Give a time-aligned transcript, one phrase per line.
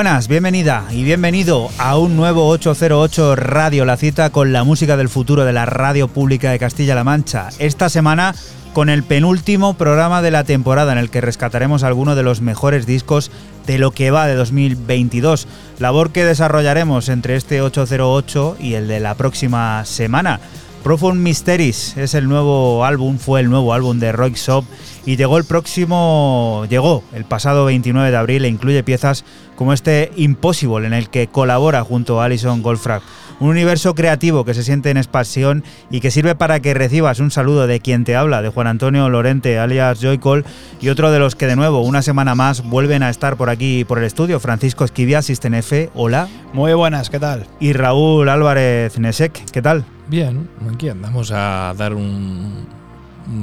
[0.00, 5.10] Buenas, bienvenida y bienvenido a un nuevo 808 Radio, la cita con la música del
[5.10, 7.50] futuro de la radio pública de Castilla-La Mancha.
[7.58, 8.34] Esta semana
[8.72, 12.86] con el penúltimo programa de la temporada en el que rescataremos algunos de los mejores
[12.86, 13.30] discos
[13.66, 15.46] de lo que va de 2022,
[15.78, 20.40] labor que desarrollaremos entre este 808 y el de la próxima semana.
[20.82, 24.64] Profound Mysteries es el nuevo álbum, fue el nuevo álbum de Roy Shop
[25.04, 29.24] y llegó el próximo, llegó el pasado 29 de abril e incluye piezas
[29.56, 33.02] como este Impossible en el que colabora junto a Alison Goldfrapp.
[33.40, 37.30] Un universo creativo que se siente en expansión y que sirve para que recibas un
[37.30, 40.44] saludo de quien te habla, de Juan Antonio Lorente, alias Joycol,
[40.78, 43.84] y otro de los que de nuevo, una semana más, vuelven a estar por aquí,
[43.84, 46.28] por el estudio, Francisco Esquivia, System F, hola.
[46.52, 47.46] Muy buenas, ¿qué tal?
[47.60, 49.84] Y Raúl Álvarez Nesek, ¿qué tal?
[50.08, 52.66] Bien, aquí andamos a dar un, un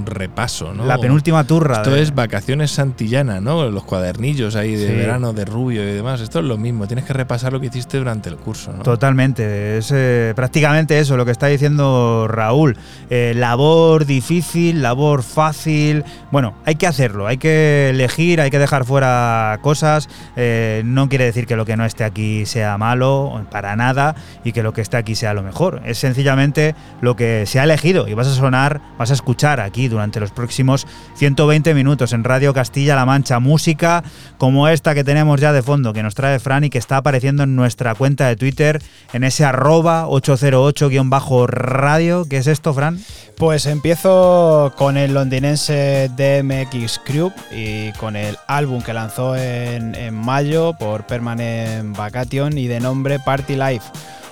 [0.06, 0.86] repaso, ¿no?
[0.86, 1.76] La penúltima turra.
[1.78, 3.70] Esto de- es vacaciones santillana, ¿no?
[3.70, 4.94] Los cuadernillos ahí de Sí.
[4.94, 6.22] verano, de rubio y demás.
[6.22, 6.88] Esto es lo mismo.
[6.88, 8.84] Tienes que repasar lo que hiciste durante el curso, ¿no?
[8.84, 12.78] Totalmente, es eh, prácticamente eso lo que está diciendo Raúl.
[13.10, 16.04] Eh, labor difícil, labor fácil.
[16.32, 20.10] Bueno, hay que hacerlo, hay que elegir, hay que dejar fuera cosas.
[20.36, 24.52] Eh, no quiere decir que lo que no esté aquí sea malo, para nada, y
[24.52, 25.82] que lo que esté aquí sea lo mejor.
[25.86, 29.77] Es sencillamente lo que se ha elegido y vas a sonar, vas a escuchar aquí
[29.88, 30.88] durante los próximos
[31.18, 33.40] 120 minutos en Radio Castilla-La Mancha.
[33.40, 34.04] Música
[34.40, 37.44] como esta que tenemos ya de fondo, que nos trae Fran y que está apareciendo
[37.44, 38.82] en nuestra cuenta de Twitter,
[39.14, 42.26] en ese arroba 808-radio.
[42.28, 42.98] ¿Qué es esto, Fran?
[43.38, 50.74] Pues empiezo con el londinense DMX Crew y con el álbum que lanzó en mayo
[50.80, 53.86] por Permanent Vacation y de nombre Party Life.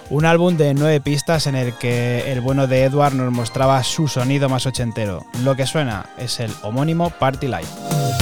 [0.10, 4.08] Un álbum de nueve pistas en el que el bueno de Edward nos mostraba su
[4.08, 5.26] sonido más ochentero.
[5.44, 8.15] Lo que suena es el homónimo Party Life.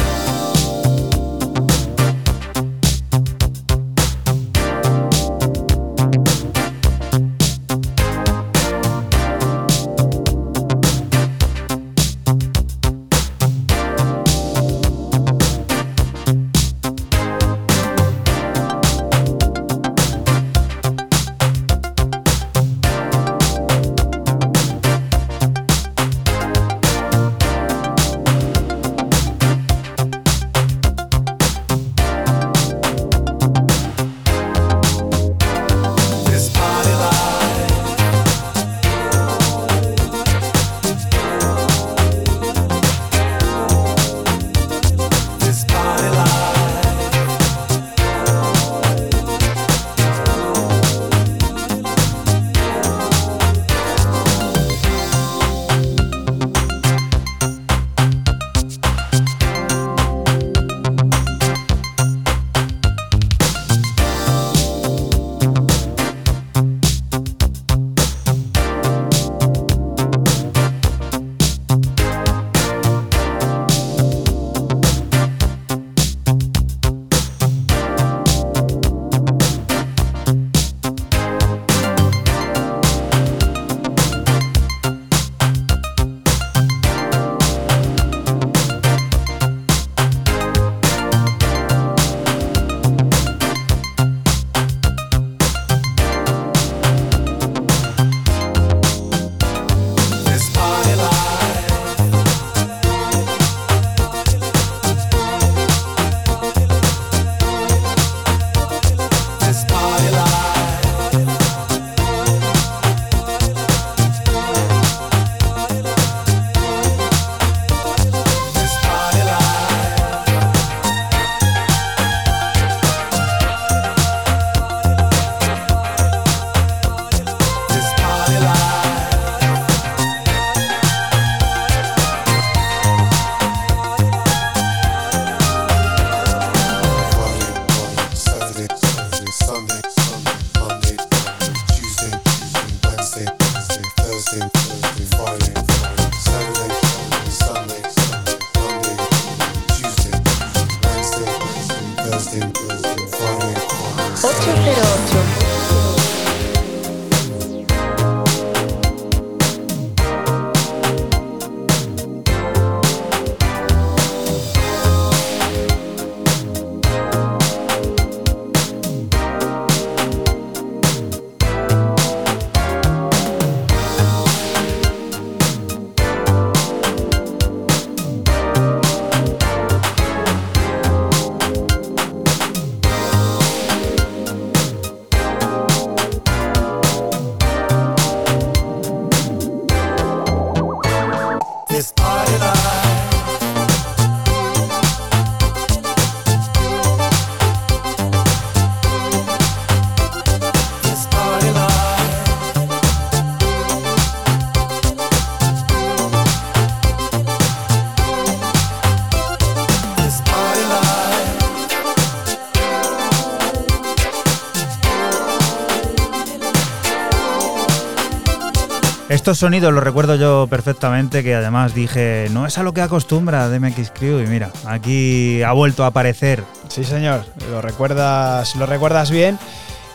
[219.23, 223.47] Estos sonidos los recuerdo yo perfectamente, que además dije, no es a lo que acostumbra
[223.47, 226.44] DMX Crew y mira, aquí ha vuelto a aparecer.
[226.68, 229.39] Sí, señor, lo recuerdas, lo recuerdas bien.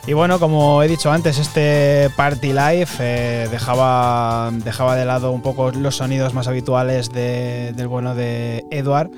[0.06, 5.42] Y bueno, como he dicho antes, este Party Life eh, dejaba, dejaba de lado un
[5.42, 9.11] poco los sonidos más habituales de- del bueno de Edward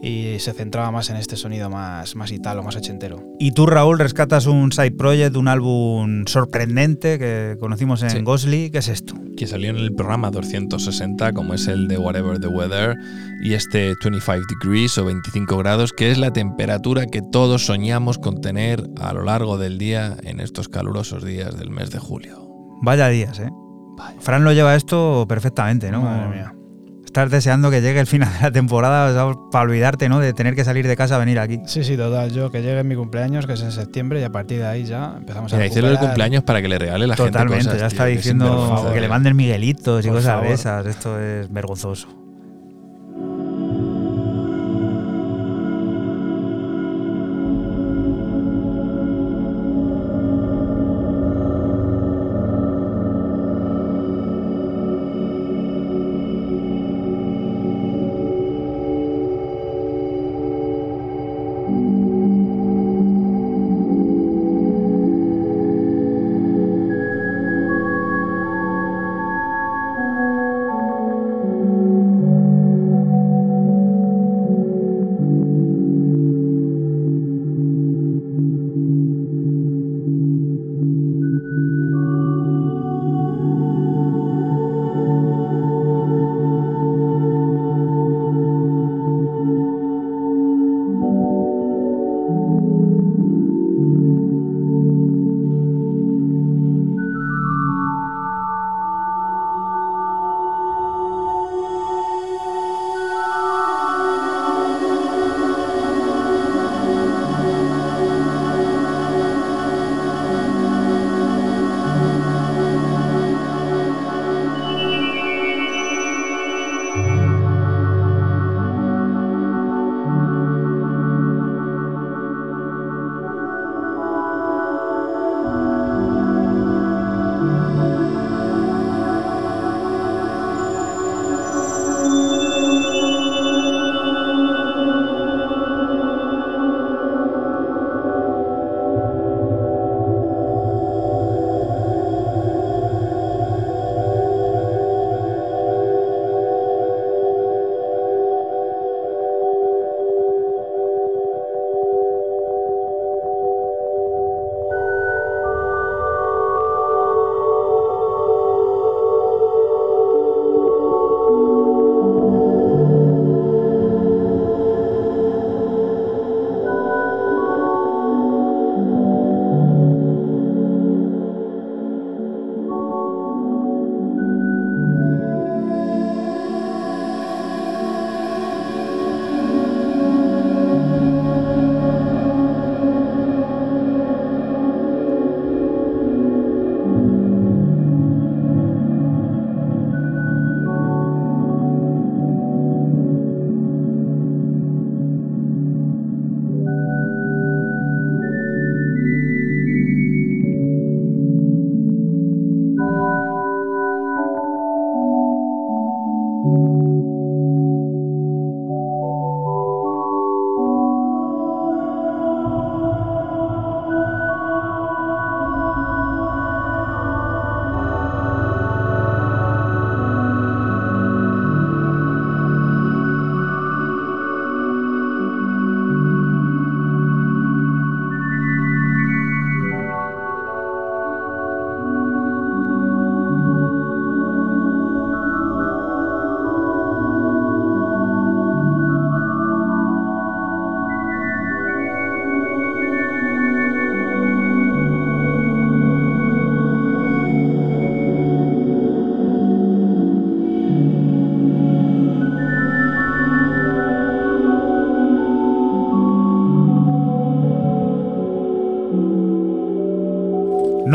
[0.00, 3.20] y se centraba más en este sonido más, más italo, más ochentero.
[3.40, 8.20] Y tú, Raúl, rescatas un side project, un álbum sorprendente que conocimos en Sí.
[8.22, 8.70] Ghostly.
[8.70, 9.07] ¿Qué es esto?
[9.48, 12.96] Salió en el programa 260, como es el de Whatever the Weather,
[13.42, 18.40] y este 25 degrees o 25 grados, que es la temperatura que todos soñamos con
[18.40, 22.48] tener a lo largo del día en estos calurosos días del mes de julio.
[22.82, 23.50] Vaya días, ¿eh?
[24.20, 26.02] Fran lo lleva esto perfectamente, ¿no?
[26.02, 26.57] Madre mía.
[27.08, 30.20] Estás deseando que llegue el final de la temporada para olvidarte, ¿no?
[30.20, 31.58] De tener que salir de casa a venir aquí.
[31.64, 32.30] Sí, sí, total.
[32.30, 35.14] Yo que llegue mi cumpleaños, que es en septiembre, y a partir de ahí ya
[35.16, 35.98] empezamos Mira, a recuperar.
[36.00, 37.80] cumpleaños para que le regale la Totalmente, gente cosas.
[37.80, 40.48] ya está diciendo que le manden Miguelitos y Por cosas favor.
[40.48, 40.84] de esas.
[40.86, 42.08] Esto es vergonzoso.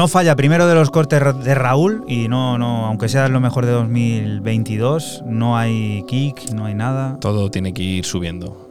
[0.03, 3.65] No falla primero de los cortes de Raúl y no, no, aunque sea lo mejor
[3.65, 7.17] de 2022, no hay kick, no hay nada.
[7.21, 8.69] Todo tiene que ir subiendo.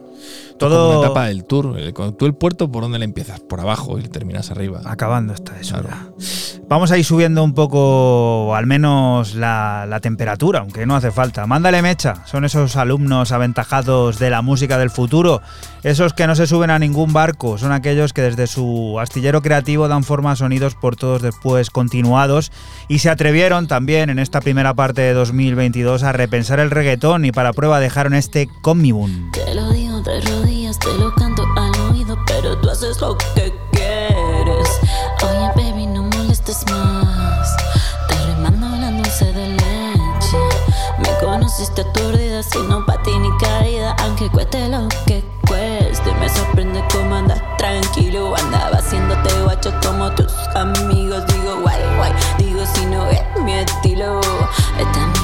[0.59, 1.75] Todo- una etapa del tour.
[2.19, 3.41] Tú el puerto, ¿por dónde le empiezas?
[3.41, 4.83] Por abajo y terminas arriba.
[4.85, 5.97] Acabando está eso Claro.
[6.69, 11.47] Vamos a ir subiendo un poco, al menos la, la, temperatura, aunque no hace falta.
[11.47, 15.43] Mándale mecha, son esos alumnos aventajados de la música del futuro,
[15.83, 19.89] esos que no se suben a ningún barco, son aquellos que desde su astillero creativo
[19.89, 22.53] dan forma a sonidos por todos después continuados
[22.89, 27.33] y se atrevieron también en esta primera parte de 2022 a repensar el reggaetón y
[27.33, 29.33] para prueba dejaron este Comibun.
[29.33, 33.42] Te lo digo de rodillas, te lo canto al oído, pero tú haces lo que
[41.63, 46.13] conociste aturdida, sino pa' ti ni caída, aunque cueste lo que cueste.
[46.21, 51.25] Me sorprende cómo andas tranquilo, andaba haciéndote guacho como tus amigos.
[51.27, 54.21] Digo, guay, guay, digo si no es mi estilo.
[54.79, 55.22] Esta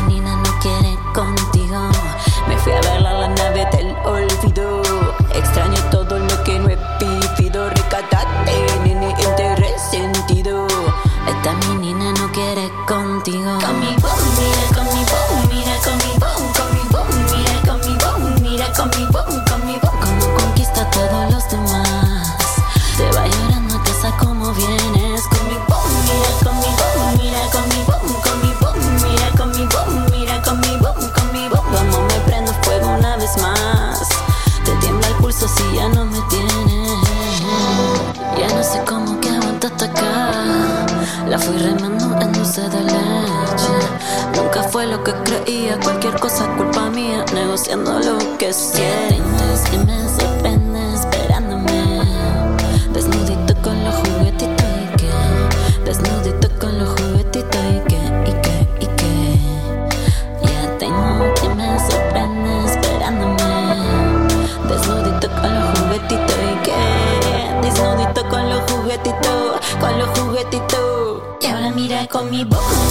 [45.09, 49.61] que creía, cualquier cosa culpa mía, negociando lo que sientes.
[49.71, 52.03] Que me sorprende esperándome.
[52.93, 55.11] Desnudito con los juguetitos y que.
[55.85, 59.39] Desnudito con los juguetitos y que, y que, y que.
[60.43, 63.43] Ya tengo que me sorprende esperándome.
[64.69, 67.67] Desnudito con los juguetitos y que.
[67.67, 71.23] Desnudito con los juguetitos, con los juguetitos.
[71.41, 72.88] Y ahora mira con mi boom,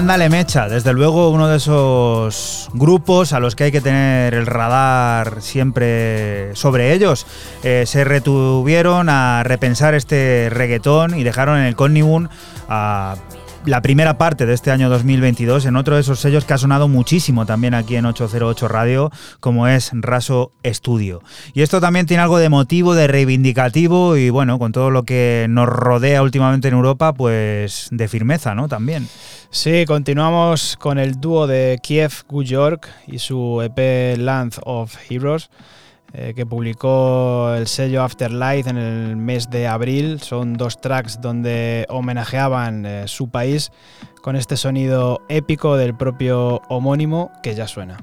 [0.00, 4.46] Mándale mecha, desde luego uno de esos grupos a los que hay que tener el
[4.46, 7.26] radar siempre sobre ellos.
[7.62, 12.30] Eh, se retuvieron a repensar este reggaetón y dejaron en el Connibun
[12.66, 13.16] a
[13.66, 16.88] la primera parte de este año 2022 en otro de esos sellos que ha sonado
[16.88, 21.22] muchísimo también aquí en 808 Radio, como es Raso Studio.
[21.52, 25.46] Y esto también tiene algo de motivo, de reivindicativo y bueno, con todo lo que
[25.50, 28.68] nos rodea últimamente en Europa, pues de firmeza, ¿no?
[28.68, 29.08] También.
[29.50, 35.50] Sí, continuamos con el dúo de Kiev Good York y su EP Land of Heroes.
[36.12, 40.20] Eh, que publicó el sello Afterlife en el mes de abril.
[40.20, 43.70] Son dos tracks donde homenajeaban eh, su país
[44.22, 47.98] con este sonido épico del propio homónimo que ya suena.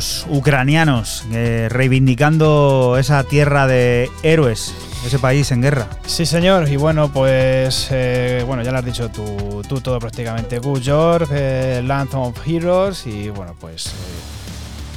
[0.00, 4.72] Los ucranianos, eh, reivindicando esa tierra de héroes,
[5.04, 5.88] ese país en guerra.
[6.06, 6.70] Sí, señor.
[6.70, 10.58] Y bueno, pues eh, bueno, ya lo has dicho tú, tú todo prácticamente.
[10.58, 13.90] Gu York, eh, Land of Heroes y bueno, pues eh,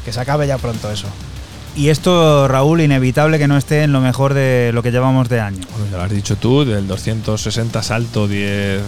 [0.05, 1.09] que se acabe ya pronto eso.
[1.75, 5.39] Y esto, Raúl, inevitable que no esté en lo mejor de lo que llevamos de
[5.39, 5.65] año.
[5.71, 8.39] Bueno, ya lo has dicho tú, del 260 salto 10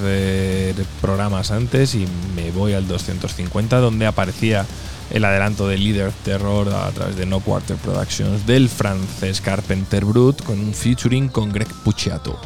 [0.04, 4.68] eh, programas antes y me voy al 250 donde aparecía
[5.10, 10.44] el adelanto de Leader Terror a través de No Quarter Productions del francés Carpenter Brut
[10.44, 12.40] con un featuring con Greg Puciato.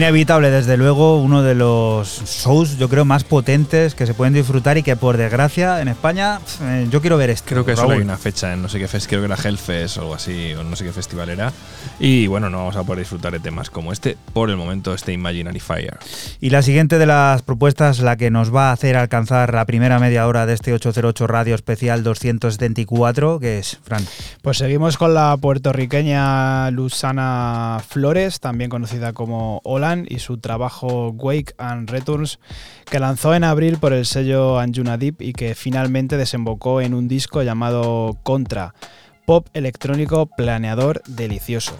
[0.00, 4.78] Inevitable, desde luego, uno de los shows, yo creo, más potentes que se pueden disfrutar
[4.78, 7.50] y que, por desgracia, en España, eh, yo quiero ver esto.
[7.50, 7.82] Creo que Raúl.
[7.82, 10.14] solo hay una fecha en no sé qué fest, creo que era Hellfest o algo
[10.14, 11.52] así, o no sé qué festival era.
[11.98, 15.12] Y bueno, no vamos a poder disfrutar de temas como este, por el momento, este
[15.12, 15.98] Imaginary Fire.
[16.40, 19.98] Y la siguiente de las propuestas, la que nos va a hacer alcanzar la primera
[19.98, 24.02] media hora de este 808 Radio Especial 274, que es, Fran.
[24.40, 29.60] Pues seguimos con la puertorriqueña Lusana Flores, también conocida como
[30.08, 32.38] Y su trabajo Wake and Returns,
[32.90, 37.08] que lanzó en abril por el sello Anjuna Deep y que finalmente desembocó en un
[37.08, 38.74] disco llamado Contra,
[39.26, 41.76] pop electrónico planeador delicioso.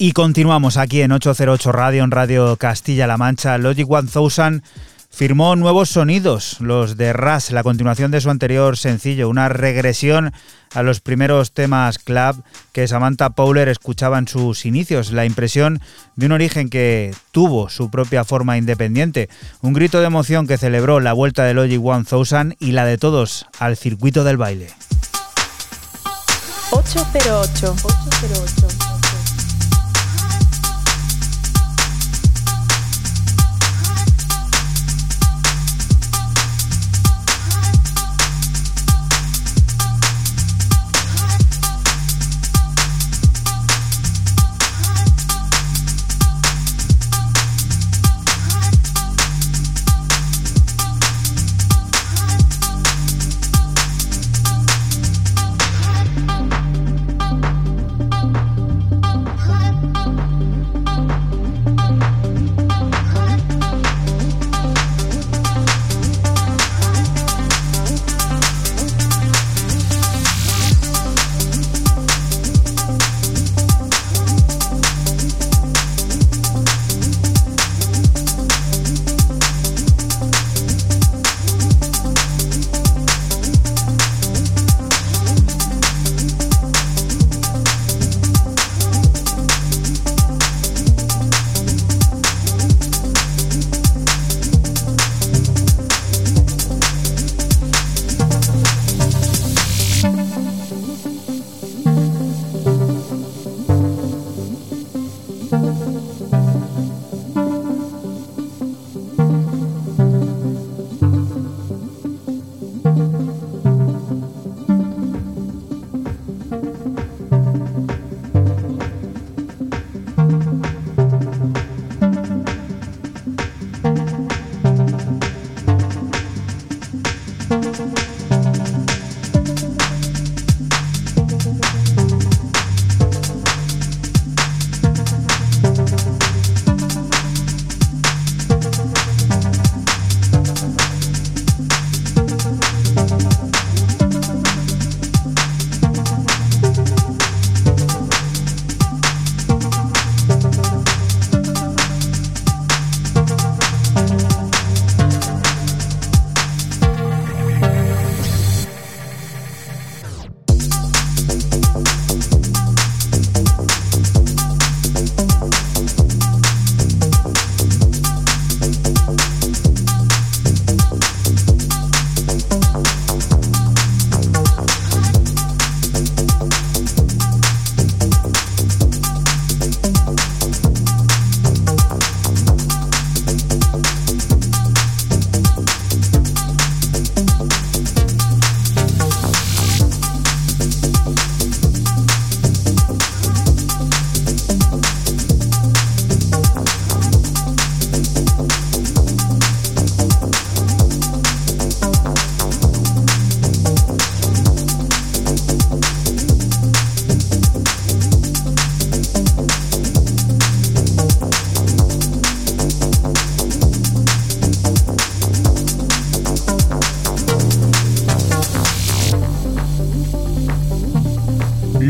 [0.00, 3.58] Y continuamos aquí en 808 Radio, en Radio Castilla-La Mancha.
[3.58, 4.08] Logic 1000
[5.14, 10.32] firmó nuevos sonidos, los de Ras, la continuación de su anterior sencillo, una regresión
[10.74, 15.80] a los primeros temas club que Samantha Powler escuchaba en sus inicios, la impresión
[16.16, 19.28] de un origen que tuvo su propia forma independiente,
[19.60, 23.46] un grito de emoción que celebró la vuelta de Logic 1000 y la de todos
[23.60, 24.68] al circuito del baile.
[26.72, 27.76] 808.
[27.84, 28.83] 808.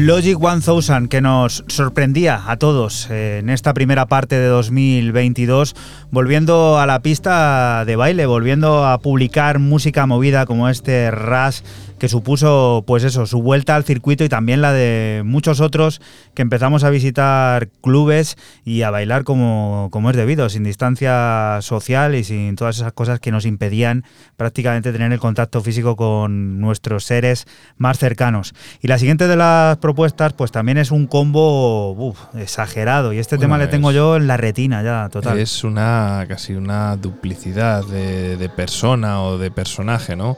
[0.04, 5.74] Logic 1000 que nos sorprendía a todos en esta primera parte de 2022,
[6.10, 11.64] volviendo a la pista de baile, volviendo a publicar música movida como este Ras
[11.98, 16.00] que supuso, pues eso, su vuelta al circuito y también la de muchos otros
[16.34, 22.14] que empezamos a visitar clubes y a bailar como, como es debido, sin distancia social
[22.14, 24.04] y sin todas esas cosas que nos impedían
[24.36, 28.54] prácticamente tener el contacto físico con nuestros seres más cercanos.
[28.80, 33.36] Y la siguiente de las propuestas, pues también es un combo uf, exagerado y este
[33.36, 35.38] Bueno, tema le tengo yo en la retina ya, total.
[35.38, 40.36] Es una casi una duplicidad de, de persona o de personaje, ¿no?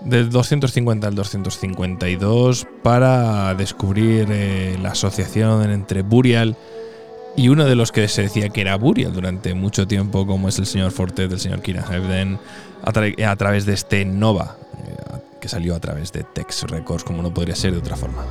[0.00, 6.56] Del 250 al 252 para descubrir eh, la asociación entre Burial
[7.36, 10.58] y uno de los que se decía que era Burial durante mucho tiempo, como es
[10.58, 12.38] el señor Fortet, el señor Kieran Hebden,
[12.82, 14.94] a, tra- a través de este Nova, eh,
[15.40, 18.24] que salió a través de Tex Records, como no podría ser de otra forma.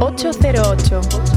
[0.00, 1.29] 808.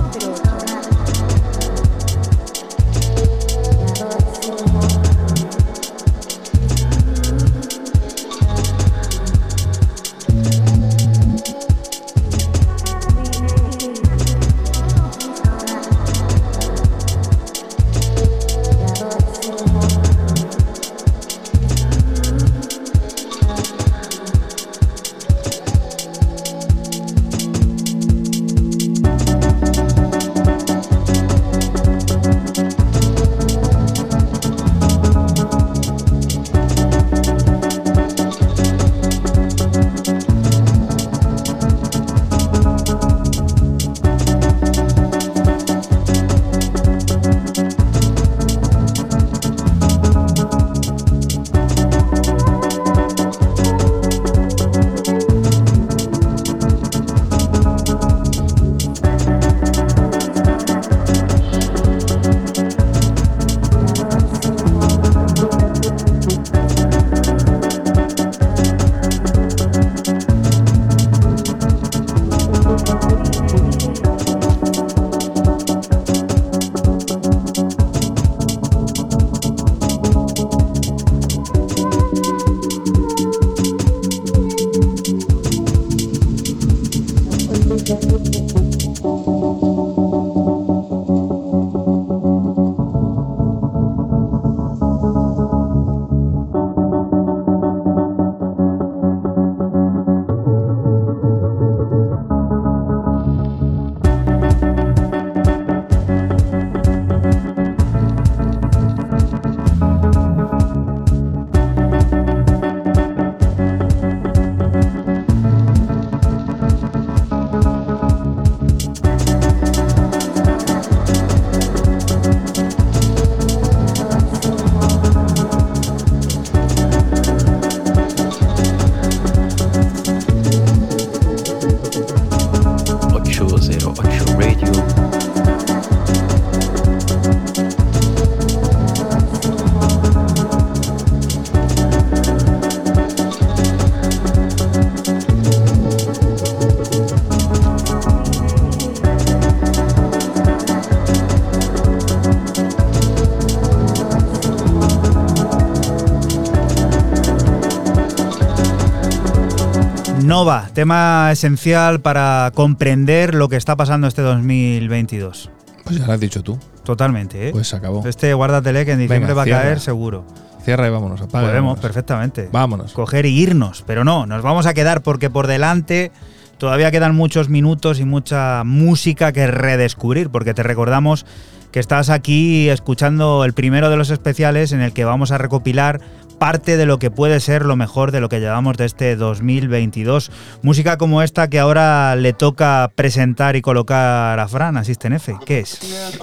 [160.43, 165.49] Nova, tema esencial para comprender lo que está pasando este 2022.
[165.85, 166.59] Pues ya lo has dicho tú.
[166.83, 167.51] Totalmente, ¿eh?
[167.53, 168.05] Pues se acabó.
[168.05, 169.61] Este guárdatele que en diciembre Venga, va a cierra.
[169.61, 170.25] caer seguro.
[170.65, 171.21] Cierra y vámonos.
[171.21, 171.79] Apaga Podemos, vámonos.
[171.79, 172.49] perfectamente.
[172.51, 172.91] Vámonos.
[172.91, 176.11] Coger y irnos, pero no, nos vamos a quedar porque por delante
[176.57, 181.25] todavía quedan muchos minutos y mucha música que redescubrir, porque te recordamos
[181.71, 186.01] que estás aquí escuchando el primero de los especiales en el que vamos a recopilar
[186.33, 190.31] parte de lo que puede ser lo mejor de lo que llevamos de este 2022.
[190.61, 195.35] Música como esta que ahora le toca presentar y colocar a Fran, Asisten F.
[195.45, 195.79] ¿Qué es?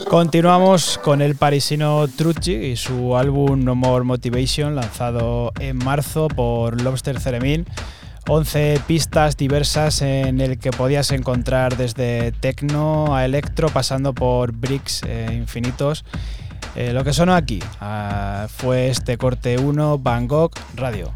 [0.09, 6.81] Continuamos con el parisino Trucci y su álbum No More Motivation, lanzado en marzo por
[6.81, 7.67] Lobster Theremin.
[8.29, 15.03] 11 pistas diversas en el que podías encontrar desde techno a electro, pasando por bricks
[15.07, 16.05] eh, infinitos.
[16.77, 21.13] Eh, lo que sonó aquí ah, fue este corte 1 Bangkok Radio.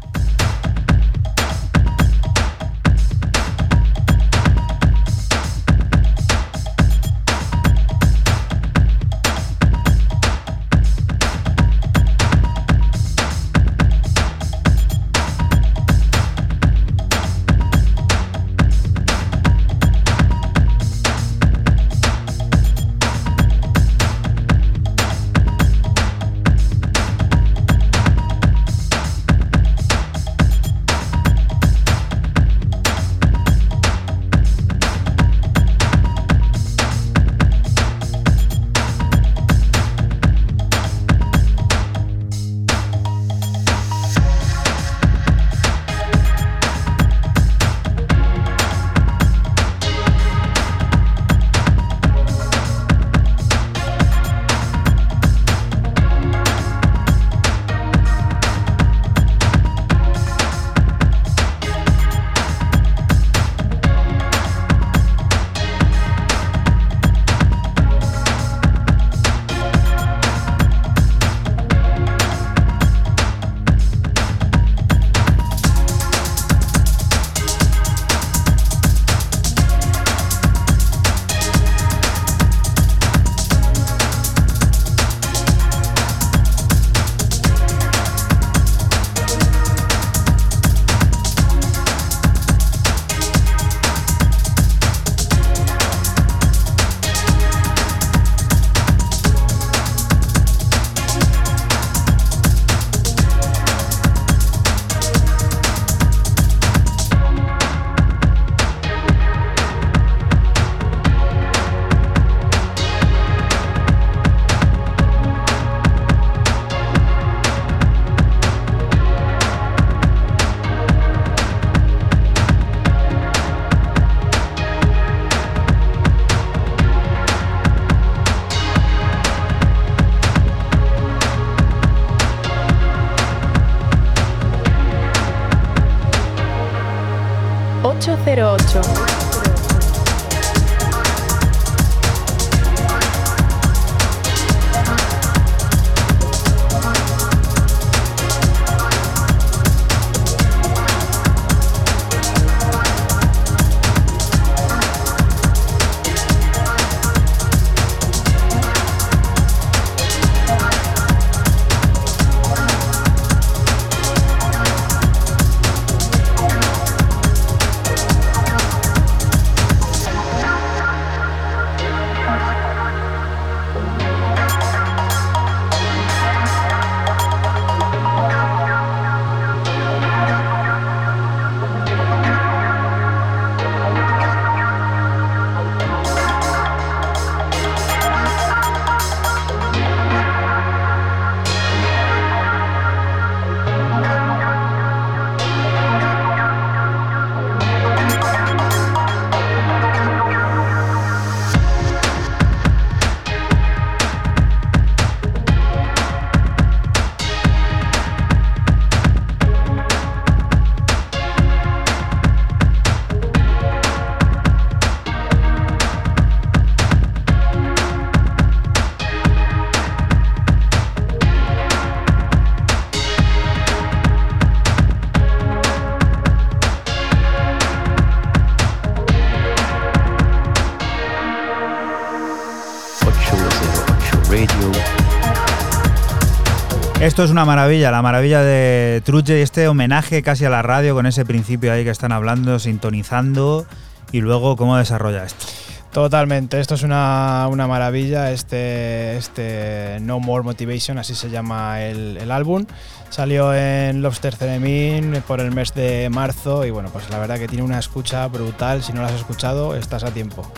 [237.05, 240.95] Esto es una maravilla, la maravilla de Truche y este homenaje casi a la radio
[240.95, 243.67] con ese principio ahí que están hablando, sintonizando
[244.11, 245.45] y luego cómo desarrolla esto.
[245.93, 252.17] Totalmente, esto es una, una maravilla, este, este No More Motivation, así se llama el,
[252.17, 252.65] el álbum.
[253.11, 257.47] Salió en Lobster Theremin por el mes de marzo y bueno, pues la verdad que
[257.47, 260.51] tiene una escucha brutal, si no la has escuchado estás a tiempo.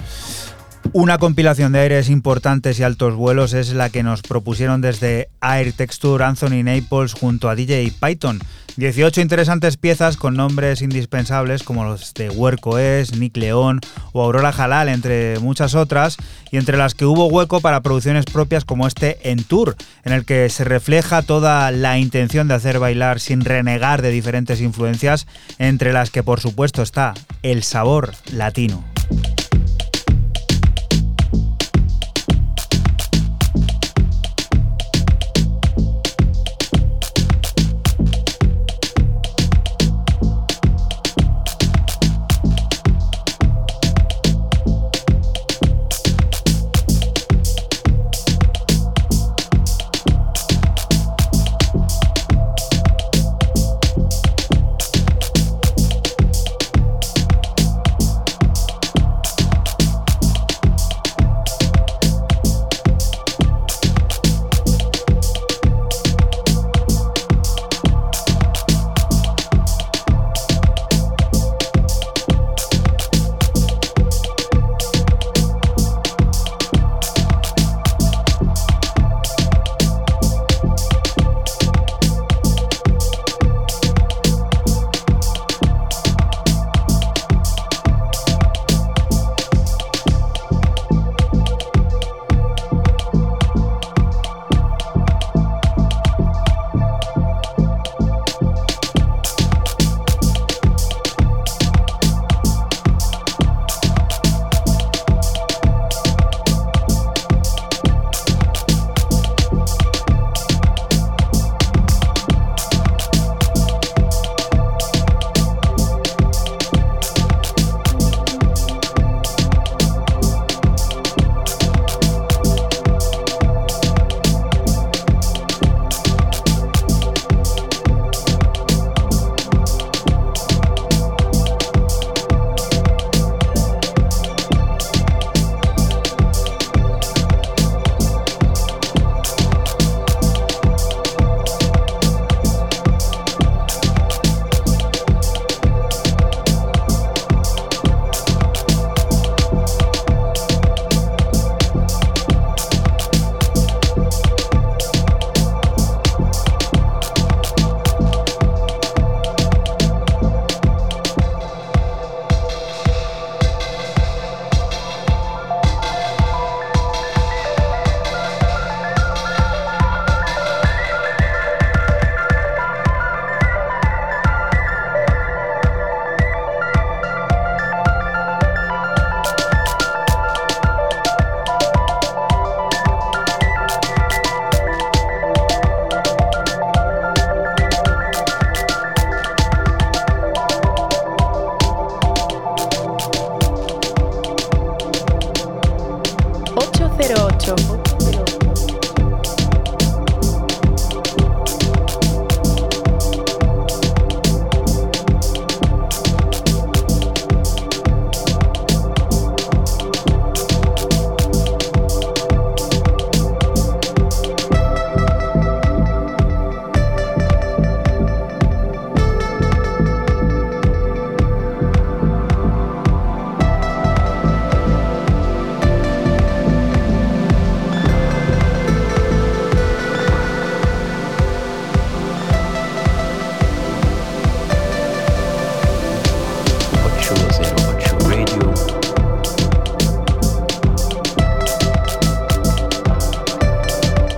[0.99, 5.73] Una compilación de aires importantes y altos vuelos es la que nos propusieron desde Air
[5.73, 8.39] Texture Anthony Naples junto a DJ Python.
[8.77, 13.79] 18 interesantes piezas con nombres indispensables como los de Huerco Es, Nick León
[14.11, 16.17] o Aurora Halal, entre muchas otras,
[16.51, 20.25] y entre las que hubo hueco para producciones propias como este En Tour, en el
[20.25, 25.27] que se refleja toda la intención de hacer bailar sin renegar de diferentes influencias,
[25.59, 28.83] entre las que por supuesto está el sabor latino.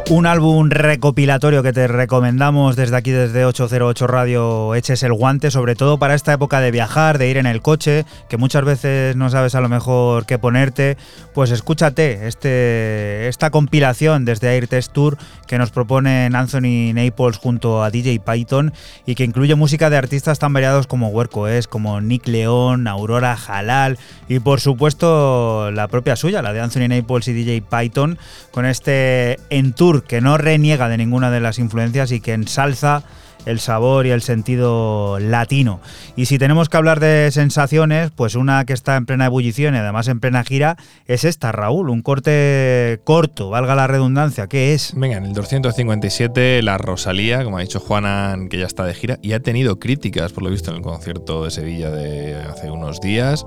[0.10, 5.76] Un álbum recopilatorio que te recomendamos desde aquí, desde 808 Radio, eches el guante, sobre
[5.76, 9.30] todo para esta época de viajar, de ir en el coche, que muchas veces no
[9.30, 10.98] sabes a lo mejor qué ponerte,
[11.34, 15.18] pues escúchate este, esta compilación desde Air Test Tour
[15.48, 18.74] que nos proponen Anthony Naples junto a DJ Python
[19.06, 23.38] y que incluye música de artistas tan variados como Huerco Es, como Nick León, Aurora
[23.48, 28.18] Halal y por supuesto la propia suya, la de Anthony Naples y DJ Python,
[28.52, 33.04] con este En Tour que no reniega de ninguna de las influencias y que ensalza
[33.50, 35.80] el sabor y el sentido latino.
[36.16, 39.78] Y si tenemos que hablar de sensaciones, pues una que está en plena ebullición y
[39.78, 44.94] además en plena gira es esta, Raúl, un corte corto, valga la redundancia, ¿qué es?
[44.96, 49.20] Venga, en el 257 la Rosalía, como ha dicho Juanan, que ya está de gira,
[49.22, 53.02] y ha tenido críticas, por lo visto, en el concierto de Sevilla de hace unos
[53.02, 53.46] días,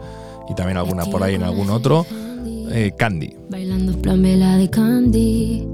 [0.48, 2.06] y también alguna por ahí en algún otro,
[2.70, 3.34] eh, Candy.
[3.50, 5.66] Bailando flamela de Candy.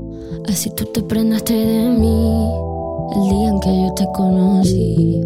[0.49, 2.68] Así tú te prendaste de mí.
[3.11, 5.21] El día en que yo te conocí.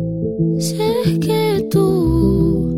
[0.59, 2.68] Sé que tú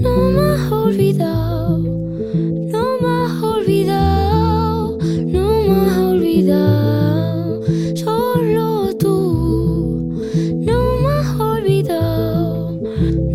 [0.00, 1.78] no me has olvidado.
[1.78, 4.98] No me has olvidado.
[5.26, 7.60] No me has olvidado.
[7.96, 10.20] Solo tú.
[10.58, 12.78] No me has olvidado.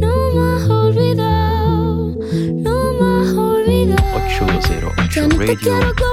[0.04, 2.16] No me has olvidado.
[2.54, 4.04] No me has olvidado.
[4.16, 6.09] 808 Ya no te Radio.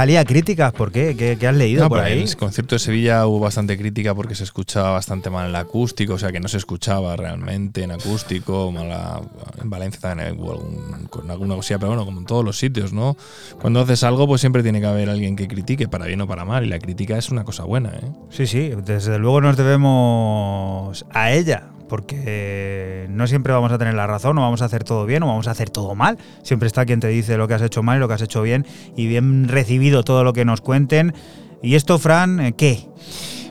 [0.00, 0.12] Mí.
[0.12, 1.14] Rosalía, críticas, ¿por qué?
[1.16, 2.22] ¿Qué, qué has leído No, por ahí?
[2.22, 6.18] El concierto de Sevilla hubo bastante crítica porque se escuchaba bastante mal el acústico, o
[6.18, 8.72] sea que no se escuchaba realmente en acústico.
[8.72, 9.20] mala-
[9.62, 12.92] en Valencia también hubo algún- con alguna cosilla, pero bueno, como en todos los sitios,
[12.92, 13.16] ¿no?
[13.60, 16.44] Cuando haces algo, pues siempre tiene que haber alguien que critique, para bien o para
[16.44, 18.08] mal, y la crítica es una cosa buena, ¿eh?
[18.30, 22.79] Sí, sí, desde luego nos debemos a ella, porque
[23.10, 25.48] no siempre vamos a tener la razón, o vamos a hacer todo bien, o vamos
[25.48, 26.18] a hacer todo mal.
[26.42, 28.42] Siempre está quien te dice lo que has hecho mal y lo que has hecho
[28.42, 31.14] bien, y bien recibido todo lo que nos cuenten.
[31.62, 32.86] ¿Y esto, Fran, eh, qué?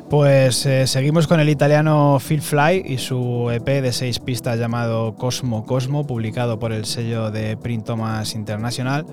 [0.09, 5.13] Pues eh, seguimos con el italiano Phil Fly y su EP de seis pistas llamado
[5.13, 9.05] Cosmo Cosmo, publicado por el sello de Print Thomas International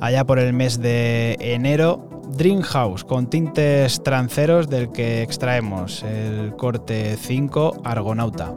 [0.00, 2.10] allá por el mes de enero.
[2.36, 8.52] Dream House con tintes tranceros del que extraemos el corte 5 Argonauta.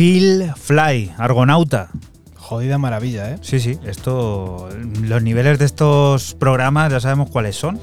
[0.00, 1.90] Phil Fly, Argonauta.
[2.34, 3.36] Jodida maravilla, ¿eh?
[3.42, 4.70] Sí, sí, esto.
[5.02, 7.78] Los niveles de estos programas ya sabemos cuáles son.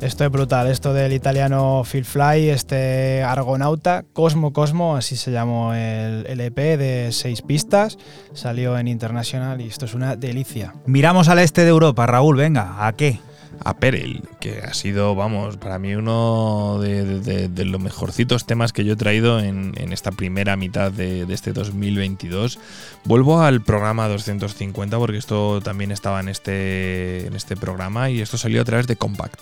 [0.00, 5.74] Esto es brutal, esto del italiano Phil Fly, este Argonauta, Cosmo Cosmo, así se llamó
[5.74, 7.98] el, el EP de seis pistas,
[8.32, 10.72] salió en International y esto es una delicia.
[10.86, 13.20] Miramos al este de Europa, Raúl, venga, ¿a qué?
[13.64, 18.94] a Perel, que ha sido, vamos, para mí uno de, los mejorcitos temas que yo
[18.94, 22.58] he traído en, en esta primera mitad de, de este 2022.
[23.04, 28.36] Vuelvo al programa 250 porque esto también estaba en este, en este programa y esto
[28.36, 29.41] salió a través de Compact.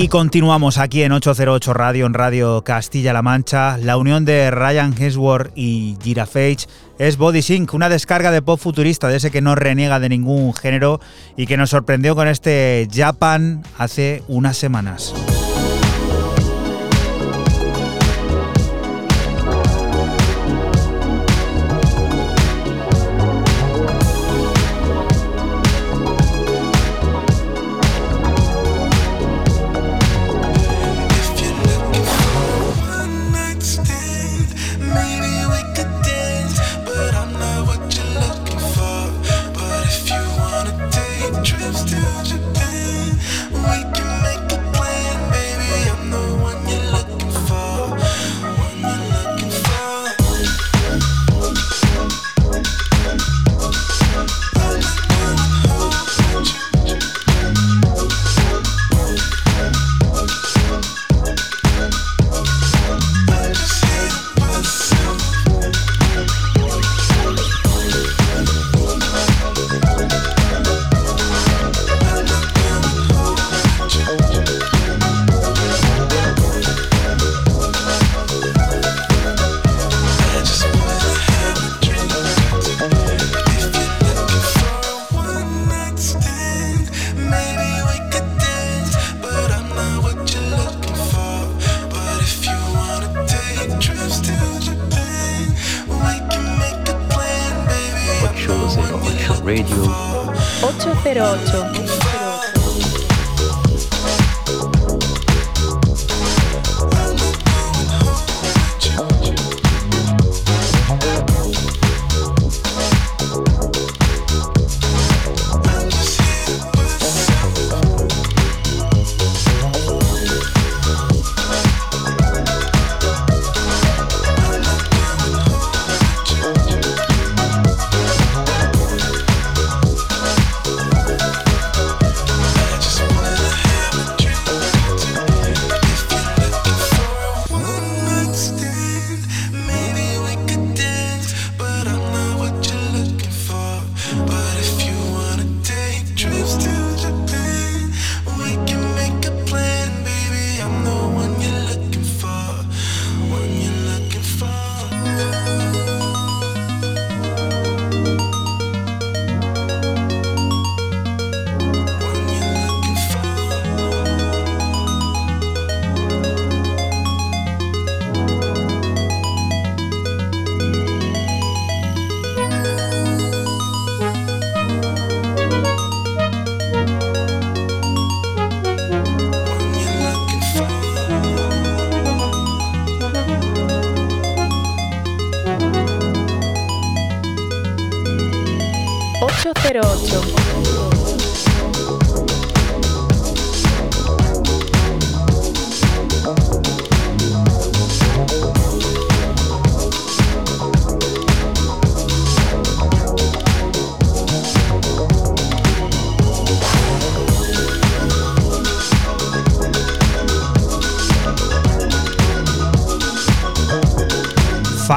[0.00, 3.76] Y continuamos aquí en 808 Radio, en Radio Castilla-La Mancha.
[3.78, 6.68] La unión de Ryan Hemsworth y Gira Fage
[7.00, 10.54] es Body Sync, una descarga de pop futurista, de ese que no reniega de ningún
[10.54, 11.00] género
[11.36, 15.12] y que nos sorprendió con este Japan hace unas semanas.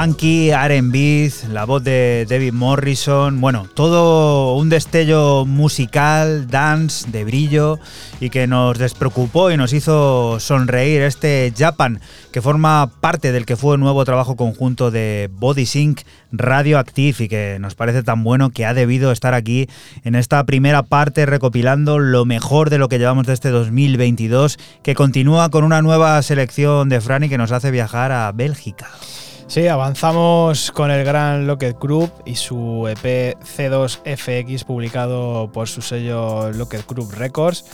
[0.04, 7.78] Funky, RB, la voz de David Morrison, bueno, todo un destello musical, dance, de brillo
[8.20, 13.56] y que nos despreocupó y nos hizo sonreír este Japan, que forma parte del que
[13.56, 18.50] fue el nuevo trabajo conjunto de Body Sync Radioactive y que nos parece tan bueno
[18.50, 19.70] que ha debido estar aquí
[20.04, 24.96] en esta primera parte recopilando lo mejor de lo que llevamos de este 2022, que
[24.96, 28.90] continúa con una nueva selección de Franny que nos hace viajar a Bélgica.
[29.52, 36.54] Sí, avanzamos con el gran Locket Group y su EP C2FX publicado por su sello
[36.54, 37.66] Locket Group Records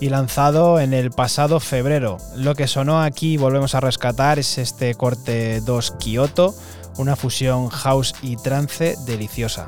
[0.00, 2.16] y lanzado en el pasado febrero.
[2.36, 6.54] Lo que sonó aquí volvemos a rescatar es este corte 2 Kyoto,
[6.96, 9.66] una fusión house y trance deliciosa.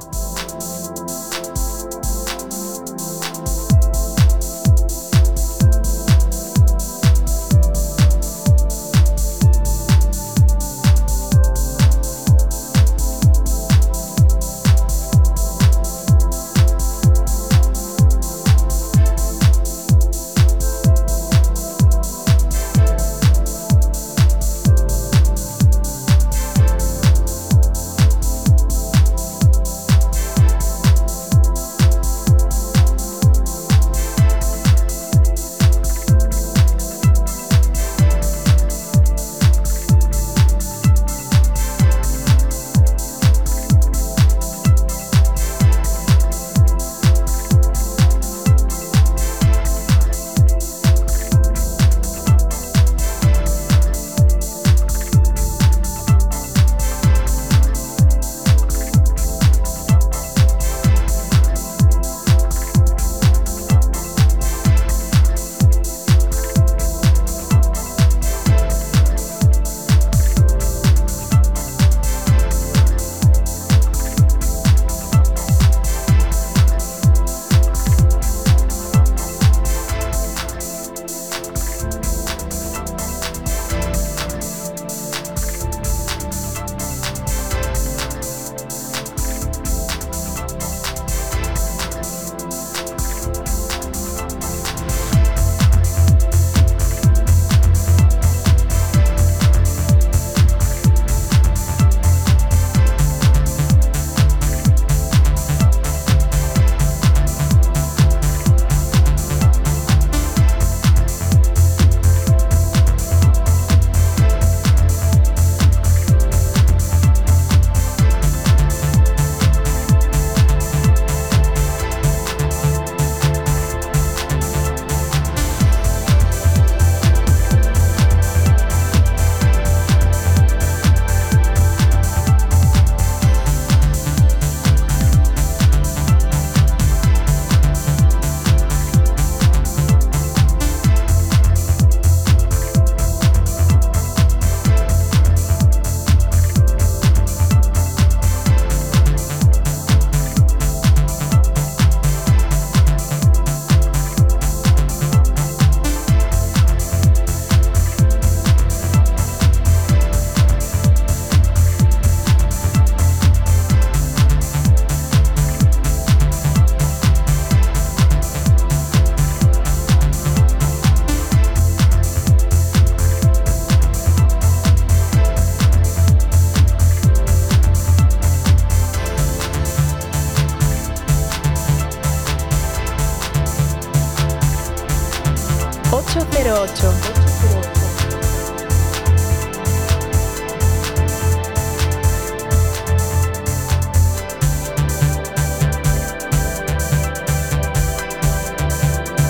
[186.16, 186.88] 808.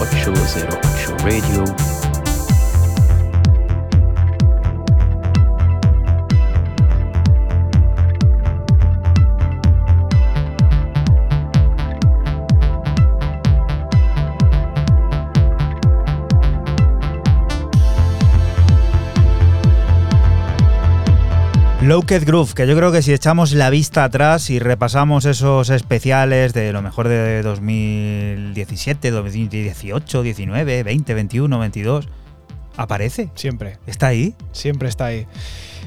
[0.00, 1.87] ocho cero ocho Radio.
[21.88, 26.52] Low-Cat Groove, que yo creo que si echamos la vista atrás y repasamos esos especiales
[26.52, 32.08] de lo mejor de 2017, 2018, 19, 20, 21, 22,
[32.76, 33.30] aparece.
[33.34, 34.34] Siempre, Está ahí.
[34.52, 35.26] siempre está ahí.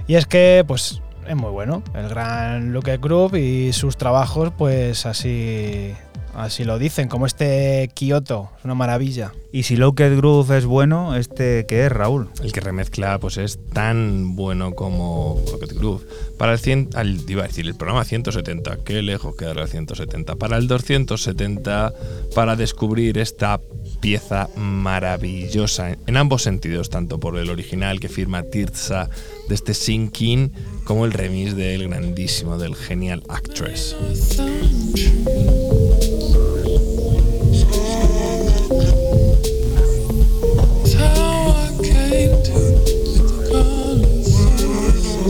[0.07, 1.83] Y es que, pues, es muy bueno.
[1.93, 5.93] El gran Luke Group y sus trabajos, pues así,
[6.35, 9.33] así lo dicen, como este Kyoto, es una maravilla.
[9.51, 12.29] Y si Low-Cat Groove es bueno, ¿este qué es, Raúl?
[12.41, 16.05] El que remezcla pues es tan bueno como Rocket Groove.
[16.37, 20.35] Para el 100, al, iba a decir, el programa 170, qué lejos queda el 170.
[20.35, 21.93] Para el 270,
[22.33, 23.59] para descubrir esta
[23.99, 29.09] pieza maravillosa en ambos sentidos, tanto por el original que firma Tirza
[29.49, 30.53] de este Sinking,
[30.85, 33.95] como el remix del grandísimo, del genial Actress.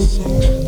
[0.01, 0.60] Deus.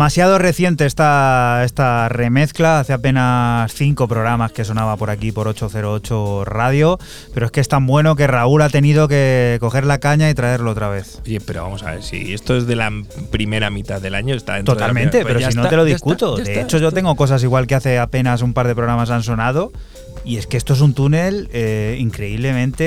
[0.00, 6.46] Demasiado reciente esta, esta remezcla, hace apenas cinco programas que sonaba por aquí por 808
[6.46, 6.98] Radio,
[7.34, 10.34] pero es que es tan bueno que Raúl ha tenido que coger la caña y
[10.34, 11.20] traerlo otra vez.
[11.26, 12.90] Oye, pero vamos a ver, si esto es de la
[13.30, 15.76] primera mitad del año, está dentro de la Totalmente, primera- pero pues si no te
[15.76, 16.38] lo ya discuto.
[16.38, 18.74] está, ya de está, hecho, yo tengo cosas igual que hace apenas un par de
[18.74, 19.70] programas han sonado.
[20.24, 22.84] Y es que esto es un túnel eh, increíblemente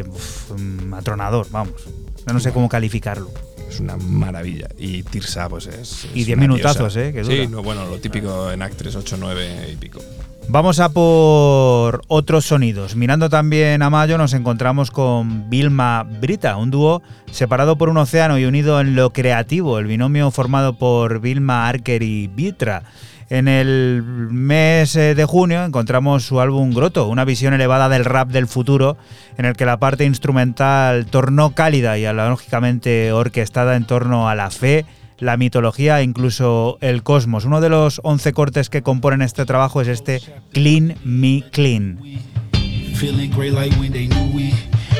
[0.00, 0.50] eh, uf,
[0.94, 1.84] atronador, vamos.
[2.26, 3.30] Yo no sé cómo calificarlo.
[3.74, 4.68] Es una maravilla.
[4.78, 6.04] Y Tirsa, pues es.
[6.14, 7.08] Y es diez una minutazos, diosa.
[7.08, 7.12] ¿eh?
[7.12, 10.00] Que sí, no, bueno, lo típico en Actres 8, 9 y pico.
[10.46, 12.94] Vamos a por otros sonidos.
[12.94, 17.02] Mirando también a Mayo nos encontramos con Vilma Brita, un dúo
[17.32, 22.02] separado por un océano y unido en lo creativo, el binomio formado por Vilma Arker
[22.04, 22.84] y Vitra.
[23.30, 28.28] En el mes eh, de junio encontramos su álbum Groto, una visión elevada del rap
[28.28, 28.96] del futuro,
[29.38, 34.50] en el que la parte instrumental tornó cálida y lógicamente orquestada en torno a la
[34.50, 34.84] fe,
[35.18, 37.44] la mitología e incluso el cosmos.
[37.44, 40.20] Uno de los 11 cortes que componen este trabajo es este
[40.52, 41.98] Clean Me Clean.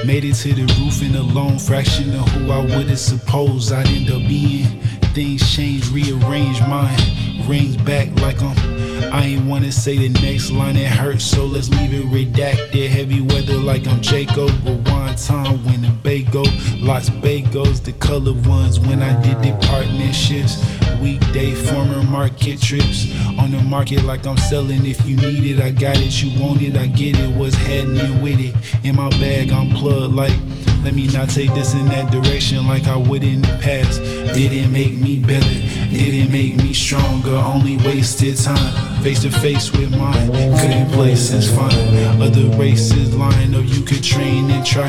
[0.04, 4.18] Made it to the roof a lone fraction of who I supposed I'd end up
[4.28, 4.66] being.
[5.14, 6.60] Things change, rearrange.
[7.46, 8.56] Rings back like I'm.
[9.12, 12.88] I ain't wanna say the next line, it hurts, so let's leave it redacted.
[12.88, 14.50] Heavy weather like I'm Jacob.
[14.64, 16.42] Rewind time when the bay go.
[16.78, 20.64] Lots bagels, the color ones when I did the partnerships.
[21.02, 23.12] Weekday former market trips.
[23.38, 24.86] On the market like I'm selling.
[24.86, 26.22] If you need it, I got it.
[26.22, 27.30] You want it, I get it.
[27.36, 28.54] What's happening with it?
[28.84, 30.32] In my bag, I'm plugged like.
[30.84, 34.02] Let me not take this in that direction like I would in the past.
[34.34, 35.54] Didn't make me better,
[35.88, 39.02] didn't make me stronger, only wasted time.
[39.02, 42.22] Face to face with mine, couldn't play since fine.
[42.22, 44.88] Other races lying, or you could train and try.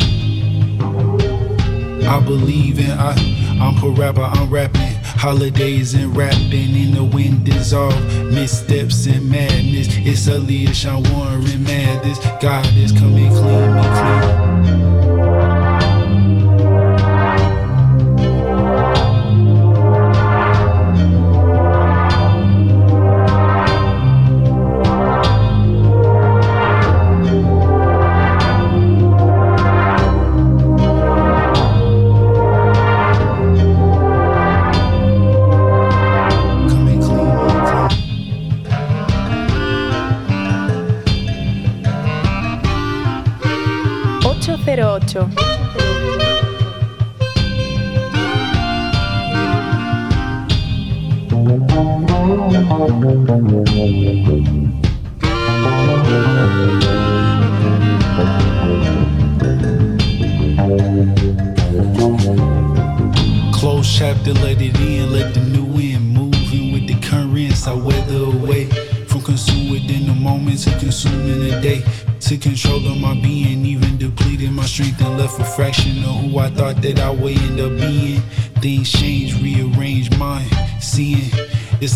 [2.07, 3.13] I believe in I,
[3.59, 4.95] I'm a rapper, I'm rapping.
[5.03, 8.05] Holidays and rapping in the wind dissolve.
[8.31, 9.87] Missteps and madness.
[9.89, 12.19] It's Elias, I'm Warren Madness.
[12.41, 14.94] God is coming clean, me clean.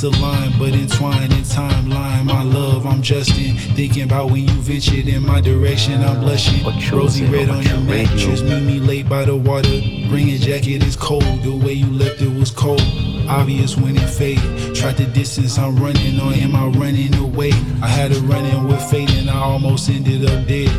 [0.08, 2.24] Line, but entwined in timeline.
[2.24, 3.58] My love, I'm Justin.
[3.76, 6.64] Thinking about when you ventured in my direction, I'm blushing.
[6.90, 8.42] Rosy red on your mattress.
[8.42, 9.68] Meet me late by the water.
[10.08, 11.44] Bring a jacket, it's cold.
[11.44, 12.82] The way you left it was cold.
[13.28, 14.74] Obvious when it faded.
[14.74, 17.52] Tried the distance I'm running or am I running away?
[17.82, 20.70] I had a run in with fate and I almost ended up dead.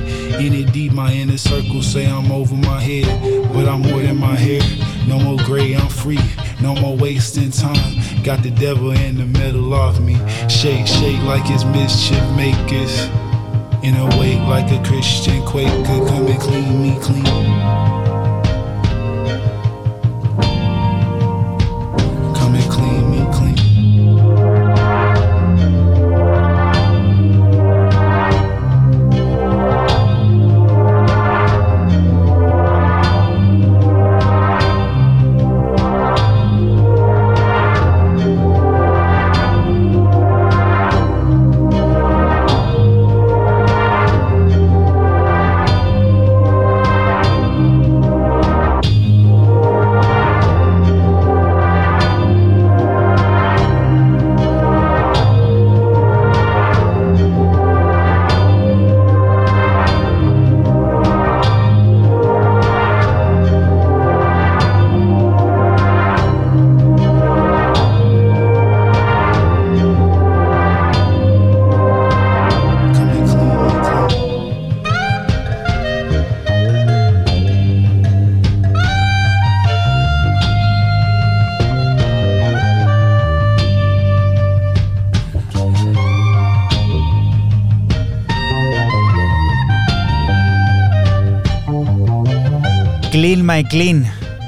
[0.40, 3.52] In it deep, my inner circle say I'm over my head.
[3.52, 4.62] But I'm more than my hair.
[5.06, 6.18] No more gray, I'm free.
[6.62, 8.00] No more wasting time.
[8.24, 10.14] Got the devil in the middle of me.
[10.48, 13.08] Shake, shake like it's mischief makers.
[13.82, 16.06] In a wake like a Christian Quaker.
[16.06, 17.89] Come and clean me clean.
[93.50, 94.04] My Clean,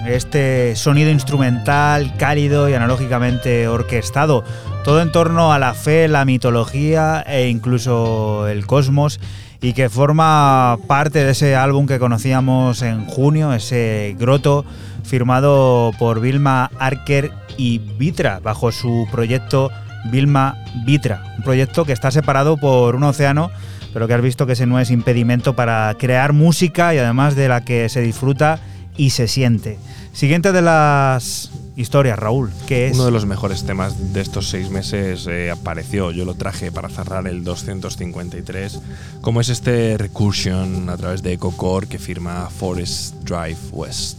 [0.07, 4.45] este sonido instrumental cálido y analógicamente orquestado,
[4.85, 9.19] todo en torno a la fe, la mitología e incluso el cosmos
[9.61, 14.65] y que forma parte de ese álbum que conocíamos en junio, ese Groto,
[15.03, 19.73] firmado por Vilma Arker y Vitra, bajo su proyecto
[20.13, 23.51] Vilma Vitra, un proyecto que está separado por un océano,
[23.93, 27.49] pero que has visto que ese no es impedimento para crear música y además de
[27.49, 28.61] la que se disfruta
[28.97, 29.79] y se siente.
[30.13, 32.95] Siguiente de las historias, Raúl, que es...
[32.95, 36.89] Uno de los mejores temas de estos seis meses eh, apareció, yo lo traje para
[36.89, 38.81] cerrar el 253,
[39.21, 44.19] como es este Recursion a través de EcoCore que firma Forest Drive West.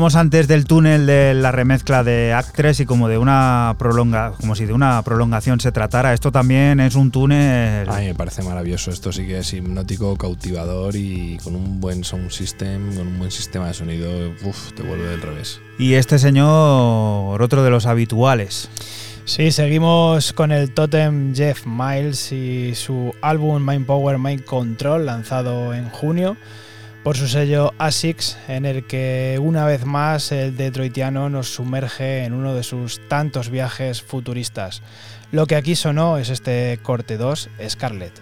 [0.00, 4.32] Hablábamos antes del túnel de la remezcla de Act 3 y como de una prolonga,
[4.40, 6.14] como si de una prolongación se tratara.
[6.14, 7.86] Esto también es un túnel.
[7.90, 8.90] Ay, me parece maravilloso.
[8.90, 13.30] Esto sí que es hipnótico, cautivador y con un buen sound system, con un buen
[13.30, 14.10] sistema de sonido,
[14.42, 15.60] uf, te vuelve del revés.
[15.78, 18.70] Y este señor, otro de los habituales.
[19.26, 25.74] Sí, seguimos con el Totem Jeff Miles y su álbum Mind Power Mind Control lanzado
[25.74, 26.38] en junio
[27.02, 32.34] por su sello ASICS, en el que una vez más el detroitiano nos sumerge en
[32.34, 34.82] uno de sus tantos viajes futuristas.
[35.32, 38.12] Lo que aquí sonó es este corte 2, Scarlet.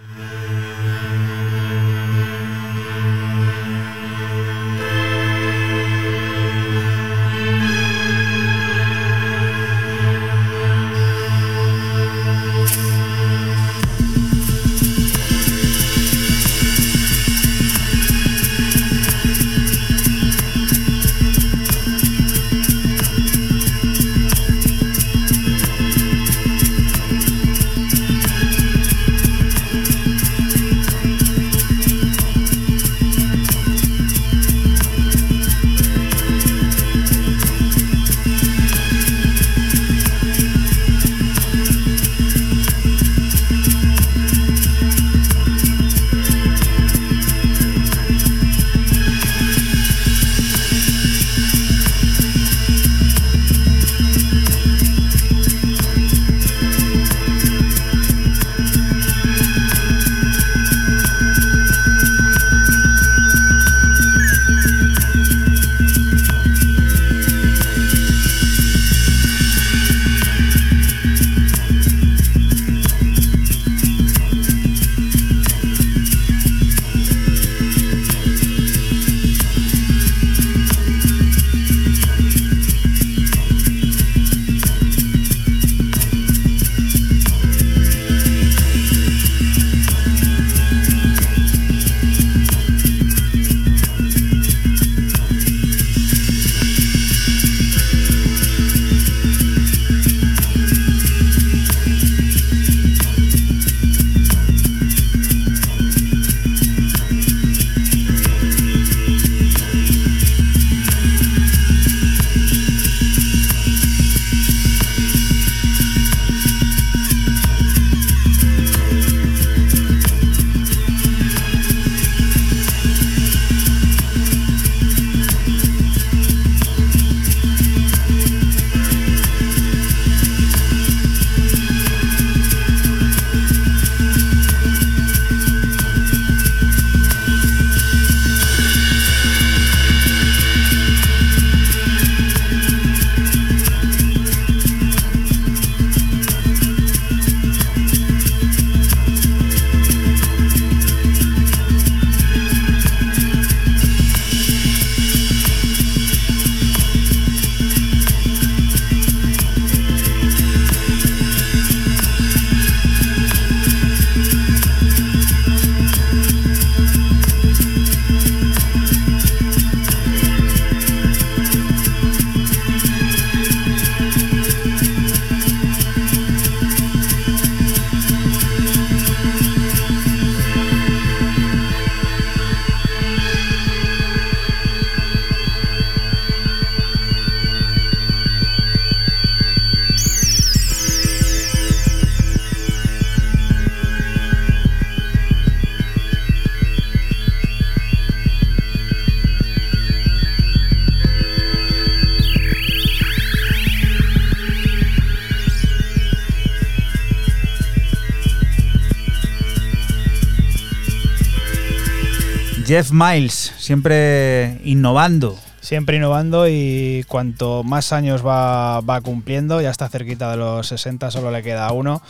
[212.69, 215.39] Jeff Miles, siempre innovando.
[215.61, 221.11] Siempre innovando y cuanto más años va, va cumpliendo, ya está cerquita de los 60,
[221.11, 222.03] solo le queda uno,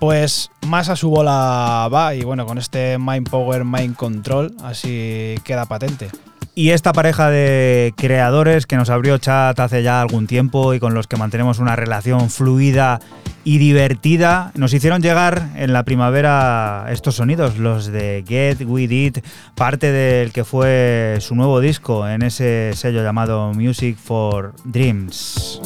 [0.00, 5.36] pues más a su bola va y bueno, con este Mind Power, Mind Control, así
[5.42, 6.10] queda patente.
[6.56, 10.94] Y esta pareja de creadores que nos abrió chat hace ya algún tiempo y con
[10.94, 13.00] los que mantenemos una relación fluida
[13.42, 19.18] y divertida, nos hicieron llegar en la primavera estos sonidos, los de Get With It,
[19.56, 25.60] parte del que fue su nuevo disco en ese sello llamado Music for Dreams.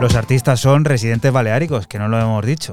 [0.00, 2.72] Los artistas son residentes baleáricos, que no lo hemos dicho.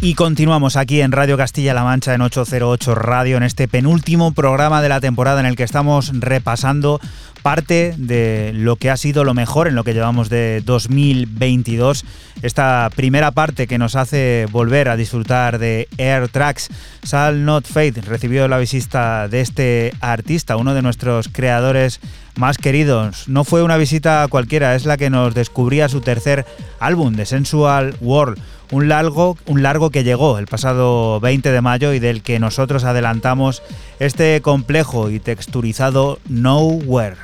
[0.00, 4.88] Y continuamos aquí en Radio Castilla-La Mancha en 808 Radio, en este penúltimo programa de
[4.88, 7.00] la temporada en el que estamos repasando
[7.42, 12.04] parte de lo que ha sido lo mejor en lo que llevamos de 2022.
[12.42, 16.68] Esta primera parte que nos hace volver a disfrutar de Air Tracks.
[17.02, 22.00] Sal Not Fate recibió la visita de este artista, uno de nuestros creadores
[22.36, 23.28] más queridos.
[23.28, 26.46] No fue una visita cualquiera, es la que nos descubría su tercer
[26.78, 28.40] álbum, The Sensual World.
[28.70, 32.84] Un largo, un largo que llegó el pasado 20 de mayo y del que nosotros
[32.84, 33.62] adelantamos
[33.98, 37.16] este complejo y texturizado Nowhere.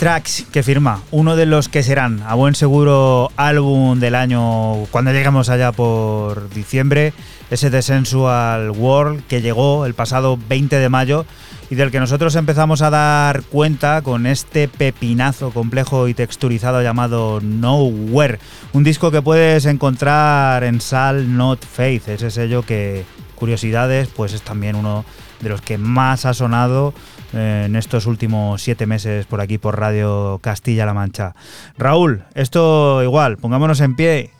[0.00, 5.12] Tracks, que firma uno de los que serán a buen seguro álbum del año cuando
[5.12, 7.12] lleguemos allá por diciembre,
[7.48, 11.26] ese The Sensual World que llegó el pasado 20 de mayo
[11.70, 17.40] y del que nosotros empezamos a dar cuenta con este pepinazo complejo y texturizado llamado
[17.40, 18.40] Nowhere,
[18.72, 23.04] un disco que puedes encontrar en Sal Not Faith, ese sello que,
[23.36, 25.04] curiosidades, pues es también uno
[25.40, 26.94] de los que más ha sonado
[27.32, 31.34] en estos últimos siete meses por aquí por Radio Castilla-La Mancha.
[31.78, 34.30] Raúl, esto igual, pongámonos en pie.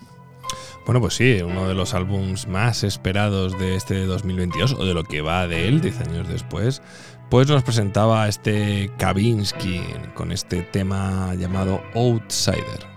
[0.84, 5.04] Bueno, pues sí, uno de los álbums más esperados de este 2022, o de lo
[5.04, 6.82] que va de él, 10 años después,
[7.30, 9.80] pues nos presentaba este Kavinsky
[10.14, 12.91] con este tema llamado Outsider.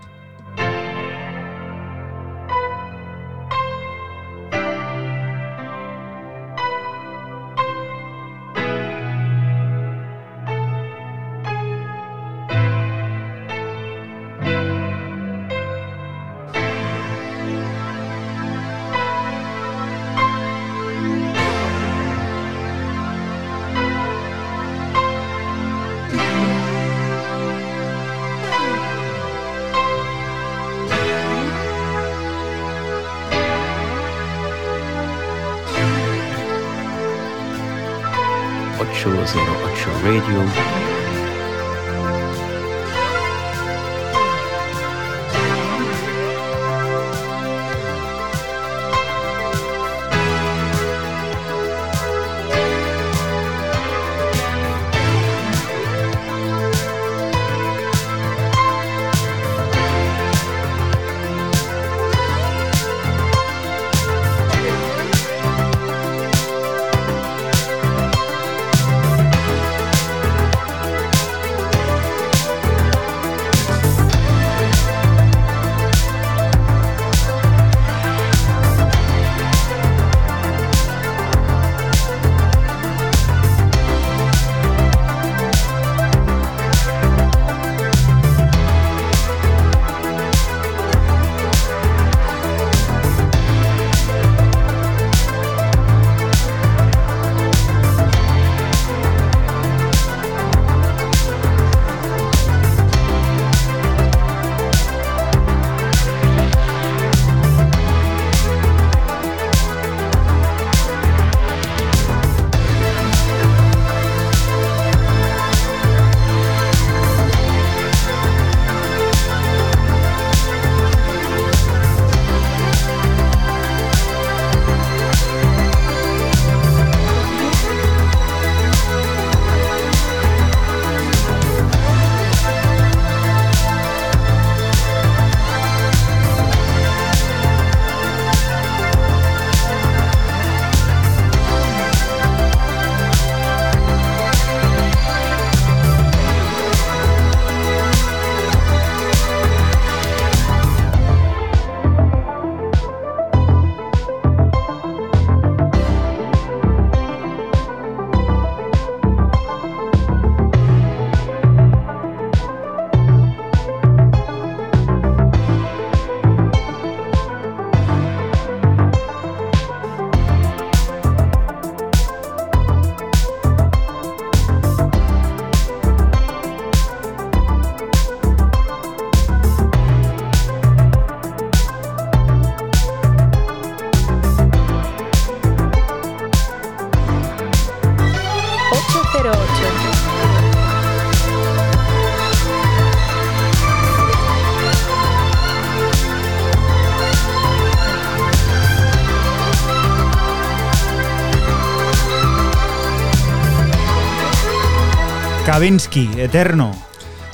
[205.56, 206.70] Kavinsky, eterno.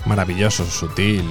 [0.06, 1.28] Maravilloso, sutil.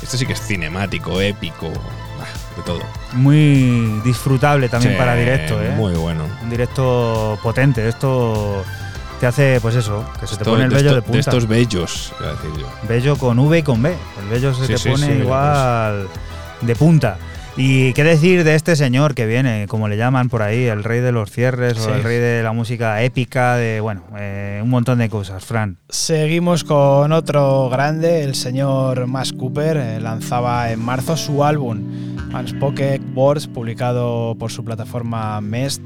[0.00, 2.78] Este sí que es cinemático, épico, de todo.
[3.14, 5.70] Muy disfrutable también Sí, para directo, ¿eh?
[5.70, 6.22] Muy bueno.
[6.40, 7.88] Un directo potente.
[7.88, 8.64] Esto
[9.18, 11.18] te hace, pues eso, que se te pone el vello de, esto- punta.
[11.18, 12.68] estos bellos, iba a decir yo.
[12.88, 13.96] Bello con V y con B.
[14.22, 16.06] El bello se Sí, te sí, pone igual
[16.60, 17.18] de punta.
[17.60, 21.00] Y qué decir de este señor que viene, como le llaman por ahí, el rey
[21.00, 21.90] de los cierres Sí.
[21.90, 25.76] o el rey de la música épica, de bueno, eh, un montón de cosas, Fran.
[25.88, 29.76] Seguimos con otro grande, el señor Max Cooper.
[29.76, 31.80] eh, lanzaba en marzo su álbum
[32.32, 35.82] Unspoken Words, publicado por su plataforma Mest,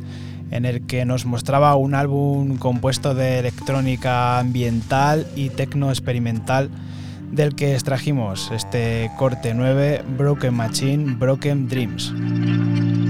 [0.51, 6.69] en el que nos mostraba un álbum compuesto de electrónica ambiental y tecno experimental
[7.33, 13.02] del que extrajimos este corte 9, Broken Machine, Broken Dreams.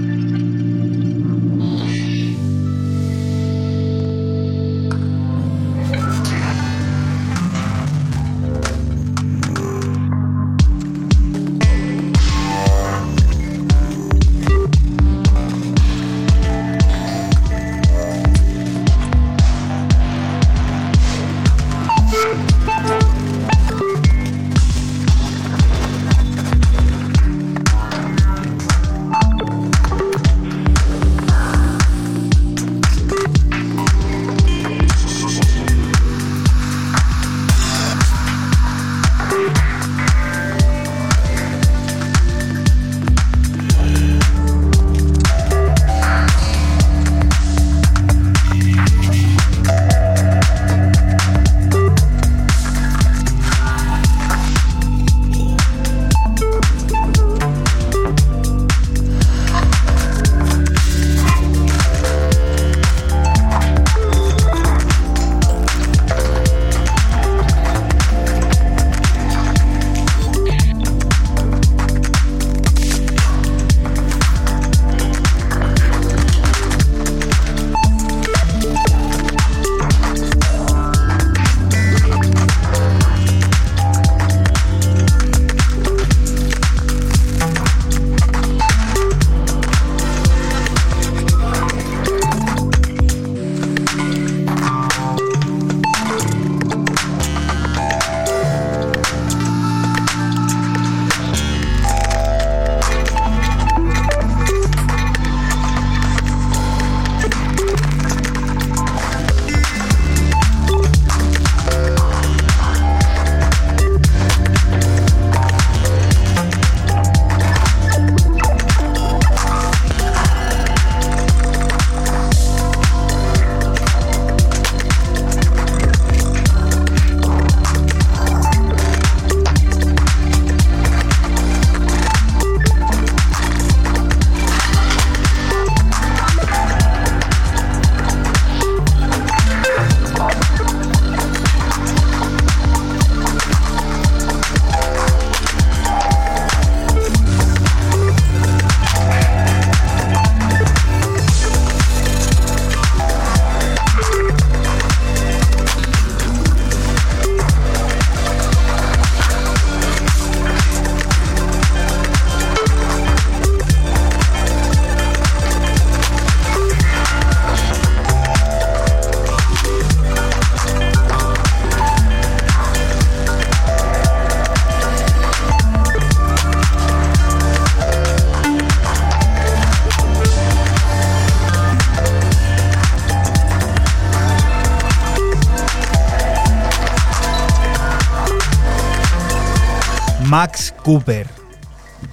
[190.43, 191.25] Max Cooper.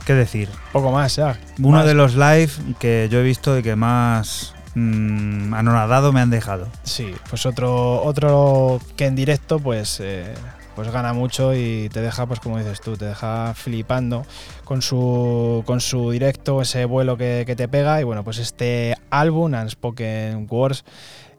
[0.07, 0.49] ¿Qué decir?
[0.71, 1.37] Poco más, ya.
[1.59, 1.87] Uno Más.
[1.87, 6.69] de los live que yo he visto y que más mm, anonadado me han dejado.
[6.85, 10.33] Sí, pues otro, otro que en directo pues, eh,
[10.77, 14.25] pues gana mucho y te deja, pues como dices tú, te deja flipando
[14.65, 18.01] con su, con su directo, ese vuelo que, que te pega.
[18.01, 20.85] Y bueno, pues este álbum, Unspoken Words,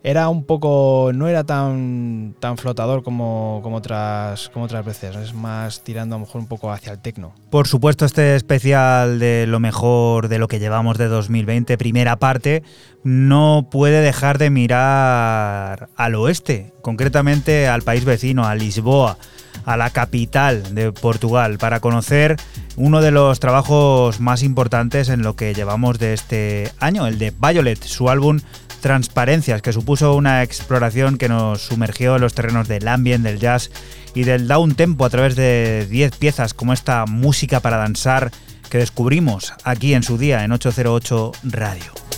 [0.03, 1.11] era un poco.
[1.13, 5.15] no era tan, tan flotador como, como, otras, como otras veces.
[5.15, 7.33] Es más tirando a lo mejor un poco hacia el tecno.
[7.49, 12.63] Por supuesto, este especial de lo mejor de lo que llevamos de 2020, primera parte,
[13.03, 19.17] no puede dejar de mirar al oeste, concretamente al país vecino, a Lisboa,
[19.65, 22.37] a la capital de Portugal, para conocer
[22.75, 27.31] uno de los trabajos más importantes en lo que llevamos de este año, el de
[27.31, 28.39] Violet, su álbum
[28.81, 33.69] Transparencias, que supuso una exploración que nos sumergió en los terrenos del ambient, del jazz
[34.15, 38.31] y del down tempo a través de 10 piezas como esta música para danzar
[38.71, 42.10] que descubrimos aquí en su día en 808 Radio.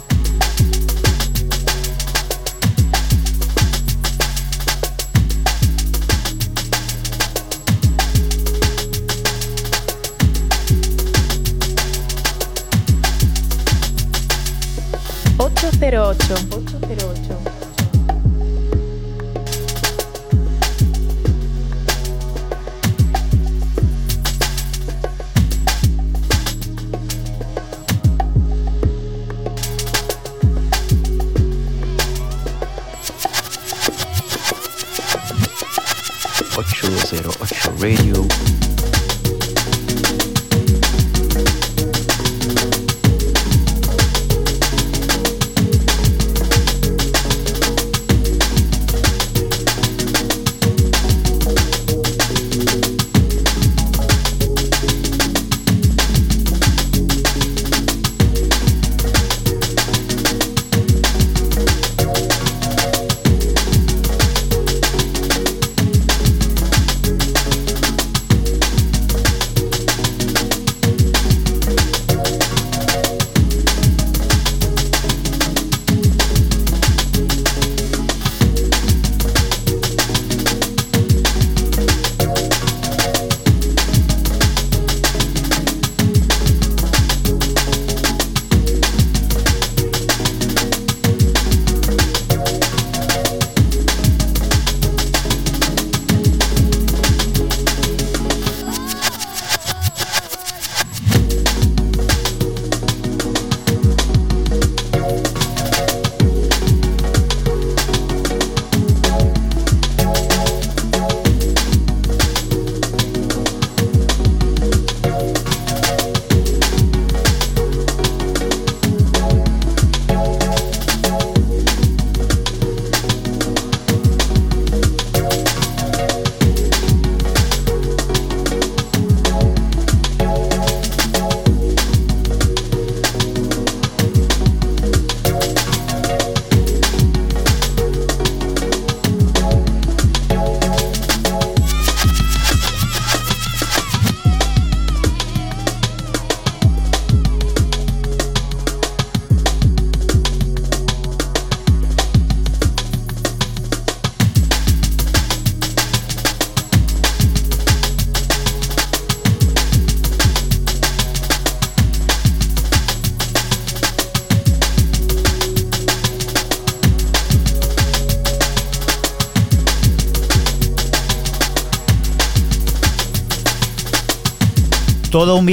[15.84, 16.34] Ocho cero ocho.
[16.56, 17.38] Ocho cero ocho.
[36.56, 38.63] Ocho 808 Radio.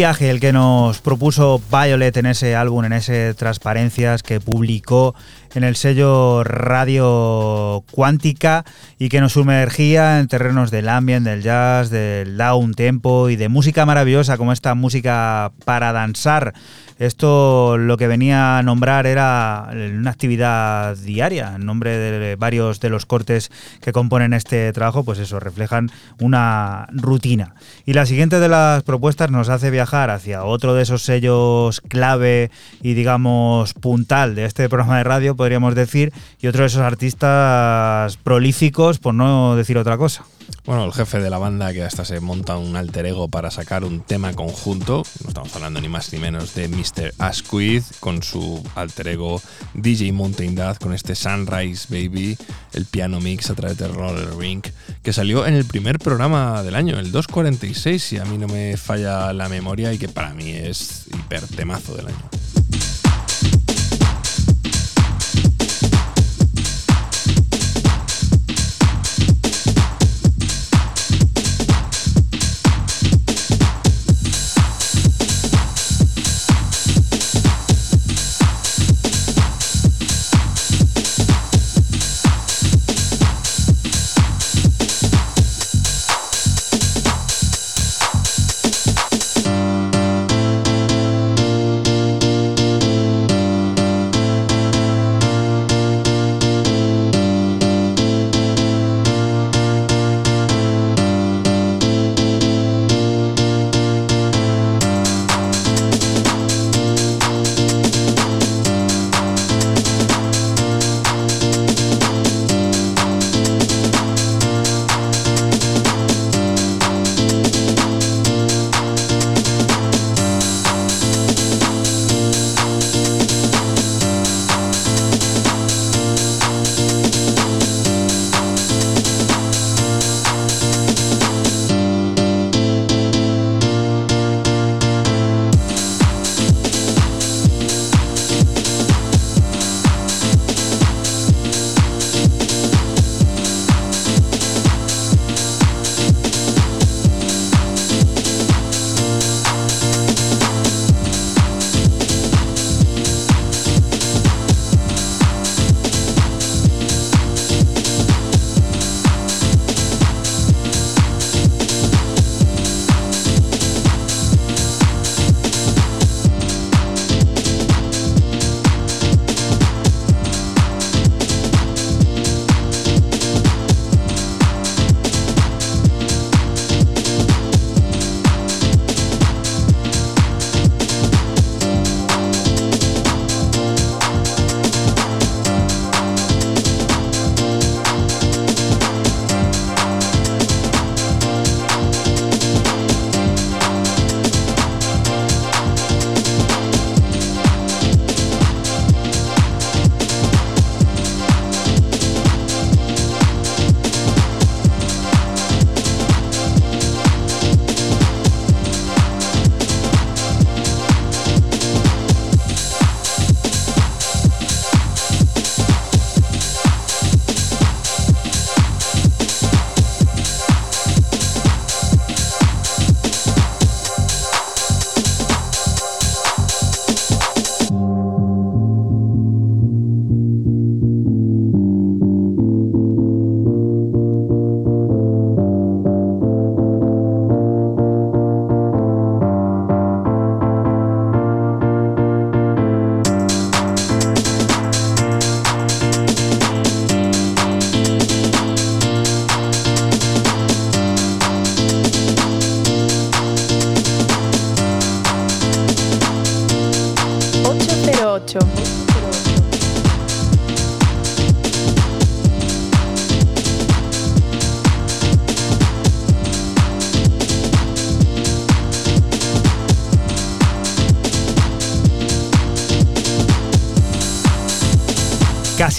[0.00, 5.14] El que nos propuso Violet en ese álbum, en ese Transparencias que publicó
[5.54, 8.64] en el sello Radio Cuántica
[8.98, 13.50] y que nos sumergía en terrenos del ambient, del jazz, del down tempo y de
[13.50, 16.54] música maravillosa como esta música para danzar.
[17.00, 21.54] Esto lo que venía a nombrar era una actividad diaria.
[21.56, 23.50] En nombre de varios de los cortes
[23.80, 25.90] que componen este trabajo, pues eso, reflejan
[26.20, 27.54] una rutina.
[27.86, 32.50] Y la siguiente de las propuestas nos hace viajar hacia otro de esos sellos clave
[32.82, 38.18] y digamos puntal de este programa de radio, podríamos decir, y otro de esos artistas
[38.18, 40.26] prolíficos, por no decir otra cosa.
[40.70, 43.82] Bueno, el jefe de la banda que hasta se monta un alter ego para sacar
[43.82, 47.12] un tema conjunto, no estamos hablando ni más ni menos de Mr.
[47.18, 49.42] Asquith con su alter ego
[49.74, 52.38] DJ Mountain Dad con este Sunrise Baby,
[52.72, 54.62] el piano mix a través de Roller Ring,
[55.02, 58.76] que salió en el primer programa del año, el 246, si a mí no me
[58.76, 62.30] falla la memoria y que para mí es hiper temazo del año.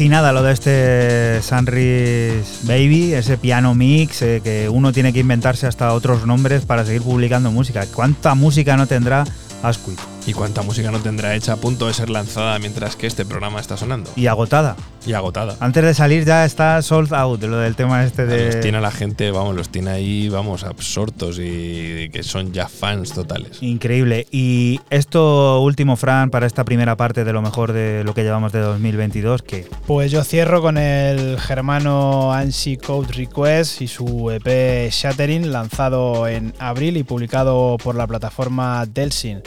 [0.02, 5.20] Casi nada lo de este Sunrise Baby, ese piano mix eh, que uno tiene que
[5.20, 7.86] inventarse hasta otros nombres para seguir publicando música.
[7.86, 9.26] ¿Cuánta música no tendrá
[9.62, 10.00] Asquith?
[10.26, 13.60] ¿Y cuánta música no tendrá hecha a punto de ser lanzada mientras que este programa
[13.60, 14.10] está sonando?
[14.16, 14.76] Y agotada.
[15.06, 15.56] Y agotada.
[15.60, 18.48] Antes de salir ya está sold out, lo del tema este de...
[18.48, 22.68] Los tiene a la gente, vamos, los tiene ahí, vamos, absortos y que son ya
[22.68, 23.62] fans totales.
[23.62, 24.28] Increíble.
[24.32, 28.52] Y esto último, Fran, para esta primera parte de lo mejor de lo que llevamos
[28.52, 29.68] de 2022, ¿qué?
[29.88, 36.54] Pues yo cierro con el germano ANSI Code Request y su EP Shattering, lanzado en
[36.60, 39.42] abril y publicado por la plataforma Delsin.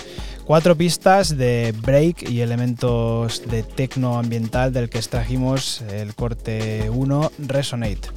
[0.45, 7.33] Cuatro pistas de break y elementos de tecno ambiental del que extrajimos el corte 1
[7.39, 8.11] Resonate.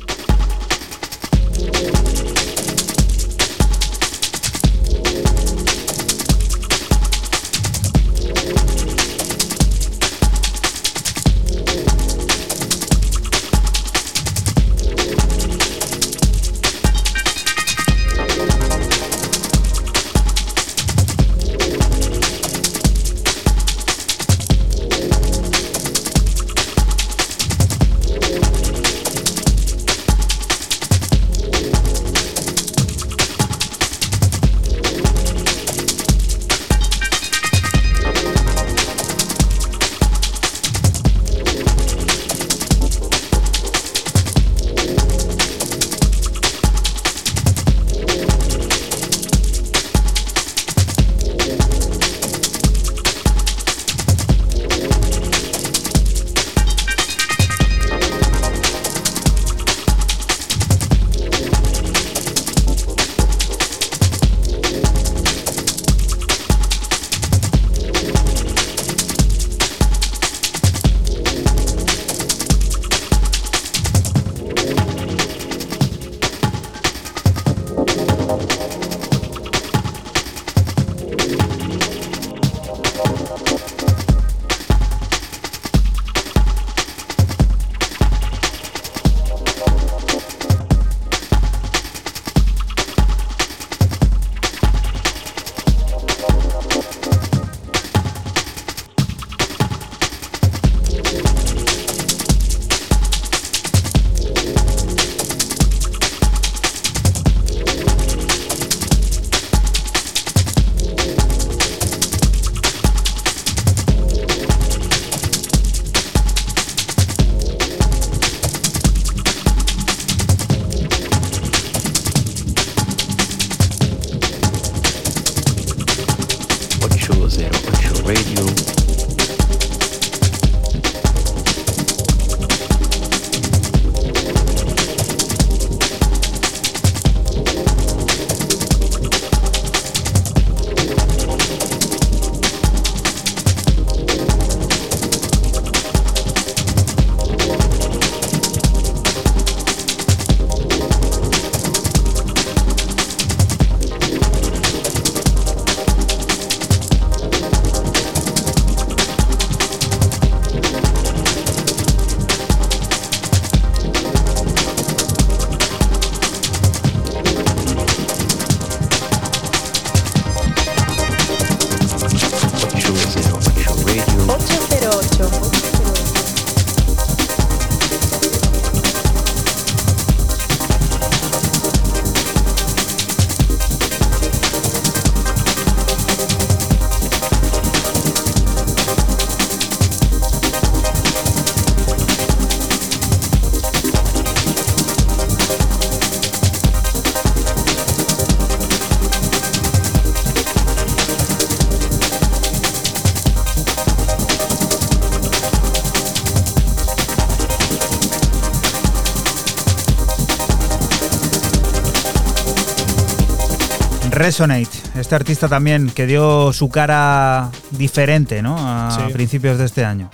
[214.28, 214.68] Resonate,
[215.00, 218.58] este artista también que dio su cara diferente ¿no?
[218.60, 219.14] a Sí.
[219.14, 220.12] principios de este año.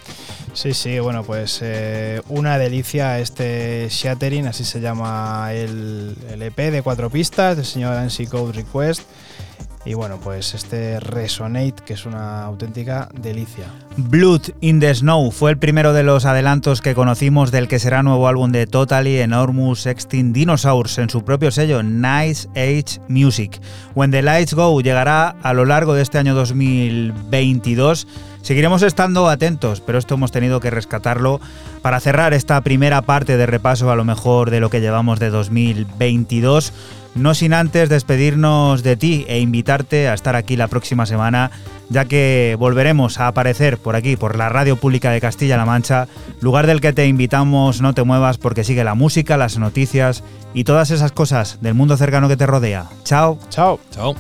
[0.54, 6.56] Sí, sí, bueno, pues eh, una delicia este Shattering, así se llama el, el EP
[6.72, 9.02] de cuatro pistas del señor Ansi Code Request.
[9.86, 13.66] Y bueno, pues este Resonate, que es una auténtica delicia.
[13.98, 18.02] Blood in the Snow fue el primero de los adelantos que conocimos del que será
[18.02, 23.60] nuevo álbum de Totally Enormous Extinct Dinosaurs en su propio sello Nice Age Music.
[23.96, 28.08] When the Lights Go llegará a lo largo de este año 2022.
[28.42, 31.40] Seguiremos estando atentos, pero esto hemos tenido que rescatarlo
[31.82, 35.30] para cerrar esta primera parte de repaso a lo mejor de lo que llevamos de
[35.30, 36.74] 2022
[37.16, 41.52] no sin antes despedirnos de ti e invitarte a estar aquí la próxima semana,
[41.90, 46.08] ya que volveremos a aparecer por aquí, por la Radio Pública de Castilla-La Mancha,
[46.44, 50.66] lugar del que te invitamos no te muevas porque sigue la música, las noticias y
[50.66, 52.86] todas esas cosas del mundo cercano que te rodea.
[53.04, 53.40] Chao.
[53.50, 53.80] Chao.
[53.92, 54.14] Chao.